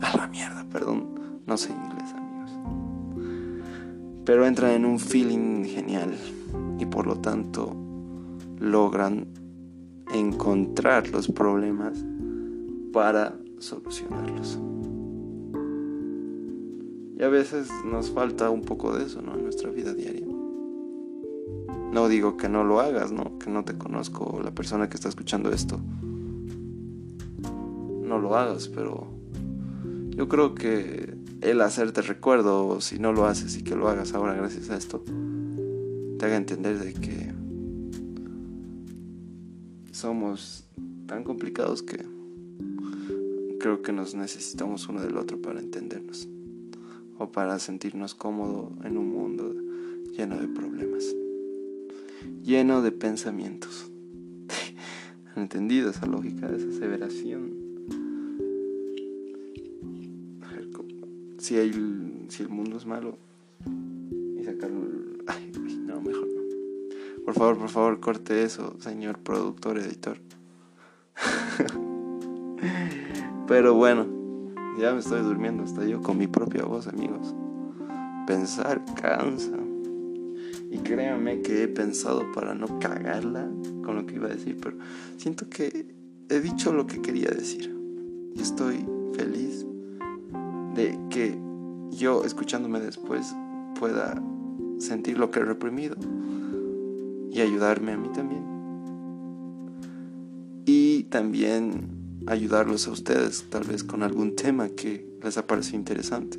A 0.00 0.16
la 0.16 0.28
mierda, 0.28 0.64
perdón, 0.70 1.42
no 1.46 1.56
sé 1.56 1.72
inglés, 1.72 2.12
amigos. 2.14 2.52
Pero 4.24 4.46
entran 4.46 4.72
en 4.72 4.84
un 4.84 4.98
feeling 4.98 5.64
genial 5.64 6.14
y 6.78 6.86
por 6.86 7.06
lo 7.06 7.18
tanto 7.18 7.74
logran 8.60 9.26
encontrar 10.12 11.08
los 11.08 11.28
problemas 11.28 12.04
para 12.92 13.38
solucionarlos. 13.58 14.58
Y 17.18 17.22
a 17.22 17.28
veces 17.28 17.68
nos 17.84 18.10
falta 18.10 18.48
un 18.48 18.62
poco 18.62 18.96
de 18.96 19.04
eso, 19.04 19.20
¿no? 19.22 19.34
En 19.34 19.42
nuestra 19.42 19.70
vida 19.70 19.92
diaria. 19.92 20.26
No 21.92 22.08
digo 22.08 22.36
que 22.36 22.48
no 22.48 22.62
lo 22.62 22.80
hagas, 22.80 23.10
¿no? 23.10 23.38
Que 23.38 23.50
no 23.50 23.64
te 23.64 23.76
conozco, 23.76 24.40
la 24.42 24.52
persona 24.52 24.88
que 24.88 24.96
está 24.96 25.08
escuchando 25.08 25.50
esto. 25.50 25.80
No 28.02 28.18
lo 28.18 28.36
hagas, 28.36 28.68
pero 28.68 29.08
yo 30.10 30.28
creo 30.28 30.54
que 30.54 31.16
el 31.40 31.60
hacerte 31.60 32.02
recuerdo, 32.02 32.80
si 32.80 32.98
no 32.98 33.12
lo 33.12 33.26
haces 33.26 33.56
y 33.56 33.62
que 33.62 33.74
lo 33.74 33.88
hagas 33.88 34.14
ahora 34.14 34.34
gracias 34.34 34.70
a 34.70 34.76
esto, 34.76 35.02
te 36.18 36.26
haga 36.26 36.36
entender 36.36 36.78
de 36.78 36.94
que 36.94 37.32
somos 39.90 40.68
tan 41.06 41.24
complicados 41.24 41.82
que 41.82 42.04
creo 43.58 43.82
que 43.82 43.92
nos 43.92 44.14
necesitamos 44.14 44.88
uno 44.88 45.02
del 45.02 45.16
otro 45.16 45.40
para 45.40 45.60
entendernos 45.60 46.28
o 47.18 47.30
para 47.30 47.58
sentirnos 47.58 48.14
cómodos 48.14 48.72
en 48.84 48.96
un 48.96 49.10
mundo 49.10 49.54
lleno 50.16 50.36
de 50.36 50.48
problemas, 50.48 51.04
lleno 52.44 52.82
de 52.82 52.92
pensamientos. 52.92 53.90
¿Han 55.34 55.42
entendido 55.42 55.90
esa 55.90 56.06
lógica, 56.06 56.48
esa 56.48 56.68
aseveración? 56.68 57.68
Si, 61.38 61.56
hay, 61.56 61.72
si 62.28 62.42
el 62.42 62.48
mundo 62.48 62.76
es 62.76 62.84
malo 62.84 63.16
y 64.38 64.44
sacarlo... 64.44 64.86
Ay, 65.26 65.52
no, 65.86 66.00
mejor 66.00 66.26
no. 66.26 67.24
Por 67.24 67.34
favor, 67.34 67.58
por 67.58 67.68
favor, 67.68 68.00
corte 68.00 68.42
eso, 68.42 68.76
señor 68.80 69.18
productor, 69.18 69.78
editor. 69.78 70.18
Pero 73.48 73.74
bueno, 73.74 74.06
ya 74.78 74.92
me 74.92 75.00
estoy 75.00 75.22
durmiendo 75.22 75.64
hasta 75.64 75.84
yo 75.86 76.02
con 76.02 76.18
mi 76.18 76.26
propia 76.26 76.64
voz, 76.64 76.86
amigos. 76.86 77.34
Pensar 78.26 78.84
cansa. 79.00 79.56
Y 80.70 80.76
créanme 80.80 81.40
que 81.40 81.62
he 81.62 81.68
pensado 81.68 82.30
para 82.34 82.54
no 82.54 82.78
cagarla 82.78 83.48
con 83.82 83.96
lo 83.96 84.04
que 84.04 84.16
iba 84.16 84.26
a 84.26 84.34
decir, 84.34 84.58
pero 84.62 84.76
siento 85.16 85.48
que 85.48 85.86
he 86.28 86.40
dicho 86.40 86.74
lo 86.74 86.86
que 86.86 87.00
quería 87.00 87.30
decir. 87.30 87.74
Y 88.34 88.42
estoy 88.42 88.84
feliz 89.14 89.66
de 90.74 90.98
que 91.08 91.38
yo, 91.90 92.24
escuchándome 92.24 92.80
después, 92.80 93.34
pueda 93.80 94.22
sentir 94.78 95.18
lo 95.18 95.30
que 95.30 95.40
he 95.40 95.44
reprimido 95.44 95.96
y 97.32 97.40
ayudarme 97.40 97.92
a 97.92 97.96
mí 97.96 98.10
también. 98.12 98.44
Y 100.66 101.04
también 101.04 101.97
ayudarlos 102.26 102.86
a 102.88 102.90
ustedes 102.90 103.44
tal 103.50 103.64
vez 103.64 103.84
con 103.84 104.02
algún 104.02 104.36
tema 104.36 104.68
que 104.68 105.06
les 105.22 105.36
ha 105.38 105.46
parecido 105.46 105.78
interesante. 105.78 106.38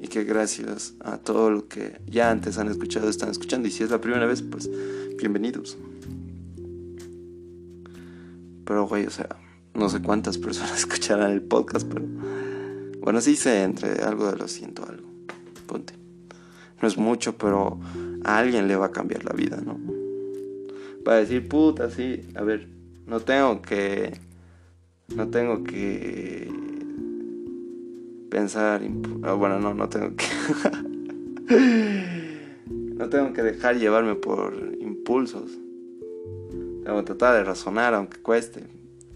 Y 0.00 0.08
que 0.08 0.24
gracias 0.24 0.94
a 1.00 1.16
todo 1.18 1.50
lo 1.50 1.68
que 1.68 2.00
ya 2.06 2.30
antes 2.30 2.58
han 2.58 2.68
escuchado 2.68 3.08
están 3.08 3.30
escuchando. 3.30 3.66
Y 3.66 3.70
si 3.70 3.82
es 3.82 3.90
la 3.90 4.00
primera 4.00 4.26
vez 4.26 4.42
pues 4.42 4.68
bienvenidos. 5.18 5.76
Pero 8.64 8.86
güey 8.86 9.06
o 9.06 9.10
sea 9.10 9.28
no 9.74 9.88
sé 9.88 10.02
cuántas 10.02 10.38
personas 10.46 10.78
escucharán 10.78 11.32
el 11.32 11.42
podcast 11.42 11.86
pero 11.86 12.04
bueno 13.00 13.20
sí 13.20 13.36
sé 13.36 13.62
entre 13.62 14.02
algo 14.02 14.30
de 14.30 14.36
lo 14.36 14.48
siento 14.48 14.86
algo 14.86 15.08
ponte. 15.66 15.94
No 16.82 16.88
es 16.88 16.98
mucho 16.98 17.36
pero 17.38 17.80
a 18.24 18.38
alguien 18.38 18.68
le 18.68 18.76
va 18.76 18.86
a 18.86 18.92
cambiar 18.92 19.24
la 19.24 19.32
vida 19.32 19.62
no 19.64 19.78
va 21.06 21.14
a 21.14 21.16
decir 21.16 21.48
puta 21.48 21.90
sí 21.90 22.20
a 22.34 22.42
ver 22.42 22.68
no 23.06 23.20
tengo 23.20 23.62
que 23.62 24.25
no 25.14 25.28
tengo 25.28 25.62
que 25.64 26.50
pensar, 28.30 28.82
ah, 29.22 29.32
bueno, 29.32 29.58
no, 29.60 29.74
no 29.74 29.88
tengo 29.88 30.14
que 30.16 30.26
no 32.96 33.08
tengo 33.08 33.32
que 33.32 33.42
dejar 33.42 33.76
llevarme 33.76 34.14
por 34.14 34.76
impulsos. 34.80 35.58
Tengo 36.84 36.98
que 36.98 37.04
tratar 37.04 37.34
de 37.34 37.44
razonar 37.44 37.94
aunque 37.94 38.18
cueste. 38.20 38.64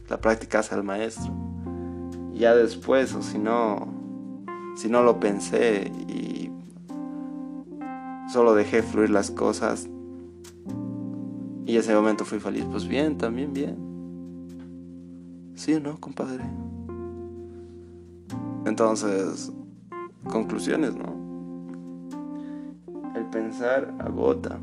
La 0.09 0.21
práctica 0.21 0.61
hace 0.61 0.75
al 0.75 0.85
maestro. 0.85 1.33
Ya 2.35 2.55
después, 2.55 3.15
o 3.15 3.23
si 3.23 3.39
no, 3.39 3.89
si 4.77 4.89
no 4.89 5.03
lo 5.03 5.21
pensé 5.21 5.93
y 6.09 6.51
solo 8.33 8.55
dejé 8.55 8.83
fluir 8.83 9.11
las 9.11 9.31
cosas 9.31 9.89
y 11.71 11.77
ese 11.77 11.95
momento 11.95 12.25
fui 12.25 12.41
feliz, 12.41 12.65
pues 12.69 12.89
bien, 12.89 13.17
también 13.17 13.53
bien. 13.53 13.90
¿Sí 15.61 15.75
o 15.75 15.81
no, 15.81 16.01
compadre? 16.01 16.43
Entonces, 18.65 19.53
conclusiones, 20.27 20.95
¿no? 20.97 21.15
El 23.15 23.27
pensar 23.27 23.95
agota, 23.99 24.59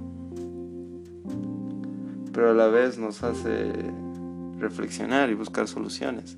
pero 2.33 2.49
a 2.49 2.55
la 2.55 2.65
vez 2.69 2.97
nos 2.97 3.21
hace 3.21 3.73
reflexionar 4.57 5.29
y 5.29 5.35
buscar 5.35 5.67
soluciones. 5.67 6.35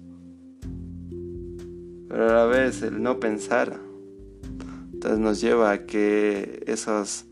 Pero 2.09 2.29
a 2.29 2.33
la 2.33 2.45
vez 2.45 2.81
el 2.81 3.01
no 3.01 3.17
pensar, 3.21 3.79
entonces 4.91 5.19
nos 5.19 5.39
lleva 5.39 5.71
a 5.71 5.85
que 5.85 6.65
esas, 6.67 7.27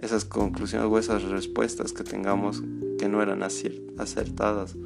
esas 0.00 0.24
conclusiones 0.24 0.88
o 0.90 0.98
esas 0.98 1.22
respuestas 1.22 1.92
que 1.92 2.02
tengamos 2.02 2.64
que 2.98 3.08
no 3.08 3.22
eran 3.22 3.44
acertadas 3.44 4.76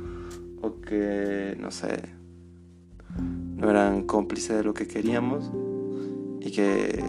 o 0.62 0.80
que, 0.80 1.56
no 1.60 1.70
sé, 1.70 2.02
no 3.56 3.70
eran 3.70 4.04
cómplices 4.04 4.56
de 4.56 4.64
lo 4.64 4.74
que 4.74 4.86
queríamos 4.86 5.50
y 6.40 6.50
que 6.50 7.04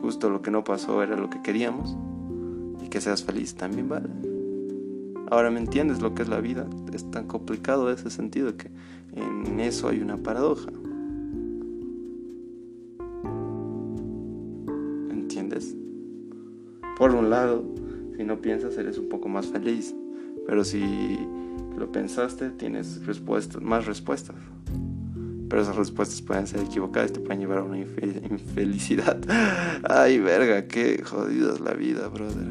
justo 0.00 0.30
lo 0.30 0.42
que 0.42 0.50
no 0.50 0.64
pasó 0.64 1.02
era 1.02 1.16
lo 1.16 1.30
que 1.30 1.42
queríamos 1.42 1.96
y 2.84 2.88
que 2.88 3.00
seas 3.00 3.22
feliz 3.22 3.54
también 3.54 3.88
vale. 3.88 4.08
Ahora 5.30 5.50
me 5.50 5.60
entiendes 5.60 6.02
lo 6.02 6.14
que 6.14 6.22
es 6.22 6.28
la 6.28 6.40
vida. 6.40 6.68
Es 6.92 7.10
tan 7.10 7.26
complicado 7.26 7.90
ese 7.90 8.10
sentido 8.10 8.56
que 8.56 8.70
en 9.14 9.60
eso 9.60 9.88
hay 9.88 10.00
una 10.00 10.18
paradoja. 10.18 10.70
¿Entiendes? 15.10 15.74
Por 16.98 17.14
un 17.14 17.30
lado, 17.30 17.64
si 18.16 18.24
no 18.24 18.42
piensas 18.42 18.76
eres 18.76 18.98
un 18.98 19.08
poco 19.08 19.28
más 19.28 19.46
feliz. 19.46 19.94
Pero 20.46 20.64
si 20.64 21.18
lo 21.76 21.90
pensaste, 21.90 22.50
tienes 22.50 23.04
respuestas, 23.06 23.62
más 23.62 23.86
respuestas. 23.86 24.36
Pero 25.48 25.62
esas 25.62 25.76
respuestas 25.76 26.22
pueden 26.22 26.46
ser 26.46 26.60
equivocadas 26.60 27.10
y 27.10 27.14
te 27.14 27.20
pueden 27.20 27.40
llevar 27.40 27.58
a 27.58 27.64
una 27.64 27.78
infelicidad. 27.78 29.20
Ay, 29.88 30.18
verga, 30.18 30.66
qué 30.66 31.02
jodida 31.04 31.52
es 31.52 31.60
la 31.60 31.74
vida, 31.74 32.08
brother. 32.08 32.48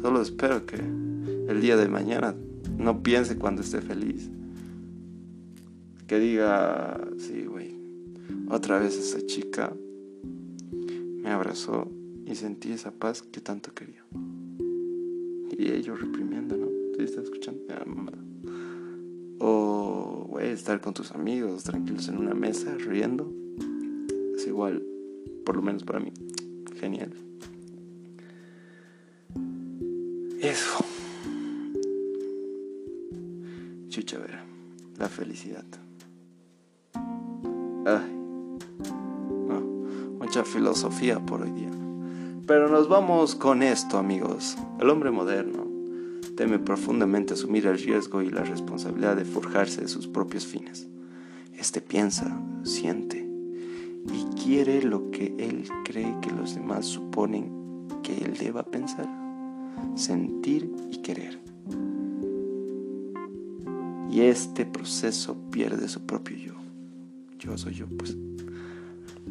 Solo 0.00 0.22
espero 0.22 0.64
que 0.64 0.76
el 0.76 1.60
día 1.60 1.76
de 1.76 1.88
mañana 1.88 2.34
no 2.78 3.02
piense 3.02 3.36
cuando 3.36 3.62
esté 3.62 3.80
feliz. 3.80 4.30
Que 6.06 6.18
diga, 6.18 6.98
sí, 7.18 7.44
güey, 7.44 7.76
otra 8.48 8.78
vez 8.78 8.96
esa 8.96 9.24
chica 9.26 9.72
me 11.22 11.30
abrazó 11.30 11.90
y 12.24 12.34
sentí 12.34 12.72
esa 12.72 12.92
paz 12.92 13.22
que 13.22 13.40
tanto 13.40 13.74
quería. 13.74 14.04
Y 15.58 15.72
ellos 15.72 16.00
reprimiendo, 16.00 16.56
¿no? 16.56 16.67
¿Sí 16.98 17.04
estás 17.04 17.26
escuchando? 17.26 17.62
O, 19.38 20.26
güey, 20.30 20.50
estar 20.50 20.80
con 20.80 20.94
tus 20.94 21.12
amigos 21.12 21.62
tranquilos 21.62 22.08
en 22.08 22.18
una 22.18 22.34
mesa 22.34 22.74
riendo. 22.76 23.32
Es 24.34 24.44
igual, 24.48 24.82
por 25.44 25.54
lo 25.54 25.62
menos 25.62 25.84
para 25.84 26.00
mí, 26.00 26.12
genial. 26.74 27.12
Eso. 30.40 30.84
Chucha, 33.90 34.18
ver, 34.18 34.40
la 34.98 35.08
felicidad. 35.08 35.66
Ay, 37.86 38.12
no, 39.46 39.60
mucha 40.18 40.42
filosofía 40.42 41.24
por 41.24 41.42
hoy 41.42 41.52
día. 41.52 41.70
Pero 42.48 42.68
nos 42.68 42.88
vamos 42.88 43.36
con 43.36 43.62
esto, 43.62 43.98
amigos. 43.98 44.56
El 44.80 44.90
hombre 44.90 45.12
moderno 45.12 45.67
teme 46.38 46.60
profundamente 46.60 47.34
asumir 47.34 47.66
el 47.66 47.76
riesgo 47.76 48.22
y 48.22 48.30
la 48.30 48.44
responsabilidad 48.44 49.16
de 49.16 49.24
forjarse 49.24 49.80
de 49.80 49.88
sus 49.88 50.06
propios 50.06 50.46
fines. 50.46 50.86
Este 51.58 51.80
piensa, 51.80 52.40
siente 52.62 53.28
y 54.14 54.40
quiere 54.40 54.82
lo 54.82 55.10
que 55.10 55.34
él 55.36 55.64
cree 55.84 56.14
que 56.22 56.30
los 56.30 56.54
demás 56.54 56.86
suponen 56.86 57.88
que 58.04 58.18
él 58.18 58.36
deba 58.38 58.62
pensar, 58.62 59.08
sentir 59.96 60.70
y 60.92 60.98
querer. 60.98 61.40
Y 64.08 64.20
este 64.20 64.64
proceso 64.64 65.36
pierde 65.50 65.88
su 65.88 66.06
propio 66.06 66.36
yo. 66.36 66.54
Yo 67.40 67.58
soy 67.58 67.74
yo, 67.74 67.88
pues. 67.88 68.16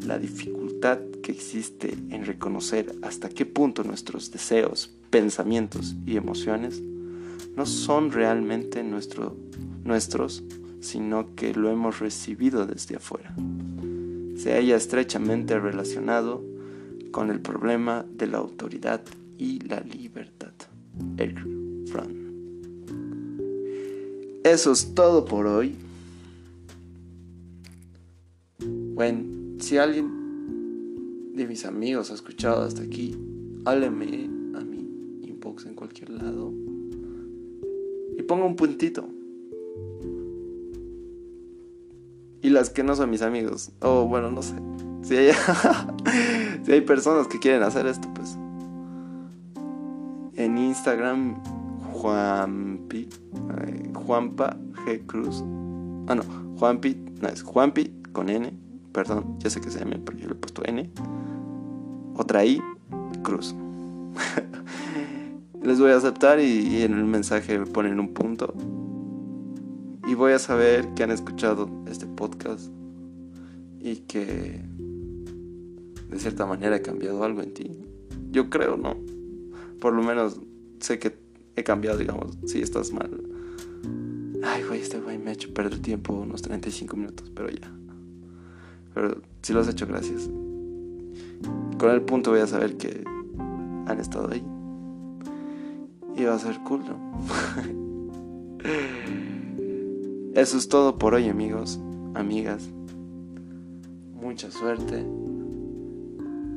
La 0.05 0.19
dificultad 0.19 0.99
que 1.23 1.31
existe 1.31 1.97
en 2.09 2.25
reconocer 2.25 2.93
hasta 3.01 3.29
qué 3.29 3.45
punto 3.45 3.85
nuestros 3.85 4.29
deseos, 4.29 4.91
pensamientos 5.09 5.95
y 6.05 6.17
emociones 6.17 6.83
no 7.57 7.65
son 7.65 8.11
realmente 8.11 8.83
nuestro, 8.83 9.35
nuestros, 9.83 10.43
sino 10.79 11.33
que 11.35 11.55
lo 11.55 11.71
hemos 11.71 11.99
recibido 11.99 12.67
desde 12.67 12.97
afuera. 12.97 13.33
Se 14.35 14.53
halla 14.53 14.75
estrechamente 14.75 15.59
relacionado 15.59 16.45
con 17.11 17.31
el 17.31 17.41
problema 17.41 18.05
de 18.13 18.27
la 18.27 18.37
autoridad 18.37 19.01
y 19.39 19.59
la 19.61 19.79
libertad. 19.79 20.51
Eric 21.17 21.39
Fran. 21.87 22.15
Eso 24.43 24.71
es 24.71 24.93
todo 24.93 25.25
por 25.25 25.47
hoy. 25.47 25.75
Bueno, 28.59 29.59
si 29.59 29.77
alguien 29.77 31.33
de 31.35 31.47
mis 31.47 31.65
amigos 31.65 32.11
ha 32.11 32.13
escuchado 32.13 32.61
hasta 32.61 32.83
aquí, 32.83 33.17
hábleme 33.65 34.29
a 34.55 34.63
mi 34.63 35.23
inbox 35.23 35.65
en 35.65 35.73
cualquier 35.73 36.11
lado 36.11 36.66
pongo 38.23 38.45
un 38.45 38.55
puntito. 38.55 39.07
Y 42.41 42.49
las 42.49 42.69
que 42.69 42.83
no 42.83 42.95
son 42.95 43.09
mis 43.09 43.21
amigos. 43.21 43.71
O 43.81 44.05
bueno, 44.05 44.31
no 44.31 44.41
sé. 44.41 44.55
Si 45.01 45.15
hay, 45.15 45.31
si 46.63 46.71
hay 46.71 46.81
personas 46.81 47.27
que 47.27 47.39
quieren 47.39 47.63
hacer 47.63 47.87
esto, 47.87 48.07
pues. 48.13 48.37
En 50.35 50.57
Instagram, 50.57 51.41
Juanpi. 51.93 53.09
Juanpa 53.93 54.57
G 54.85 55.05
Cruz. 55.05 55.43
Ah, 56.07 56.15
no. 56.15 56.23
Juanpi. 56.57 56.95
No, 57.21 57.27
es 57.29 57.41
Juanpi 57.43 57.91
con 58.13 58.29
N. 58.29 58.53
Perdón, 58.91 59.37
ya 59.39 59.49
sé 59.49 59.61
que 59.61 59.69
se 59.69 59.79
llama, 59.79 59.97
pero 60.05 60.17
yo 60.17 60.27
le 60.27 60.33
he 60.33 60.35
puesto 60.35 60.63
N. 60.65 60.89
Otra 62.15 62.45
I. 62.45 62.61
Cruz. 63.23 63.55
les 65.67 65.81
voy 65.81 65.91
a 65.91 65.97
aceptar 65.97 66.39
y, 66.39 66.81
en 66.81 66.93
el 66.93 67.03
mensaje 67.03 67.59
ponen 67.59 67.99
un 67.99 68.13
punto. 68.13 68.53
Y 70.07 70.15
voy 70.15 70.31
a 70.31 70.39
saber 70.39 70.93
que 70.93 71.03
han 71.03 71.11
escuchado 71.11 71.69
este 71.87 72.07
podcast 72.07 72.71
y 73.81 73.97
que 73.97 74.61
de 76.09 76.19
cierta 76.19 76.45
manera 76.45 76.77
he 76.77 76.81
cambiado 76.81 77.21
algo 77.21 77.41
en 77.41 77.53
ti. 77.53 77.69
Yo 78.31 78.49
creo, 78.49 78.77
¿no? 78.77 78.95
Por 79.81 79.93
lo 79.93 80.03
menos 80.03 80.39
sé 80.79 80.99
que 80.99 81.17
he 81.57 81.65
cambiado, 81.65 81.97
digamos, 81.97 82.37
si 82.45 82.61
estás 82.61 82.93
mal. 82.93 83.09
Ay, 84.43 84.63
güey, 84.63 84.79
este 84.79 85.01
güey 85.01 85.17
me 85.17 85.31
ha 85.31 85.33
hecho 85.33 85.53
perder 85.53 85.79
tiempo 85.79 86.13
unos 86.13 86.43
35 86.43 86.95
minutos, 86.95 87.29
pero 87.35 87.49
ya. 87.49 87.69
Pero 88.93 89.21
si 89.41 89.51
lo 89.51 89.59
has 89.59 89.67
hecho, 89.67 89.85
gracias. 89.85 90.29
Con 91.77 91.91
el 91.91 92.03
punto 92.03 92.31
voy 92.31 92.39
a 92.39 92.47
saber 92.47 92.77
que 92.77 93.03
han 93.85 93.99
estado 93.99 94.31
ahí. 94.31 94.56
Va 96.25 96.35
a 96.35 96.39
ser 96.39 96.59
cool, 96.63 96.81
¿no? 96.85 96.97
Eso 100.33 100.57
es 100.57 100.67
todo 100.67 100.97
por 100.97 101.13
hoy, 101.13 101.29
amigos, 101.29 101.79
amigas. 102.13 102.67
Mucha 104.13 104.51
suerte. 104.51 105.05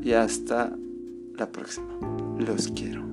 Y 0.02 0.12
hasta 0.12 0.76
la 1.36 1.50
próxima. 1.50 1.86
Los 2.38 2.68
quiero. 2.68 3.09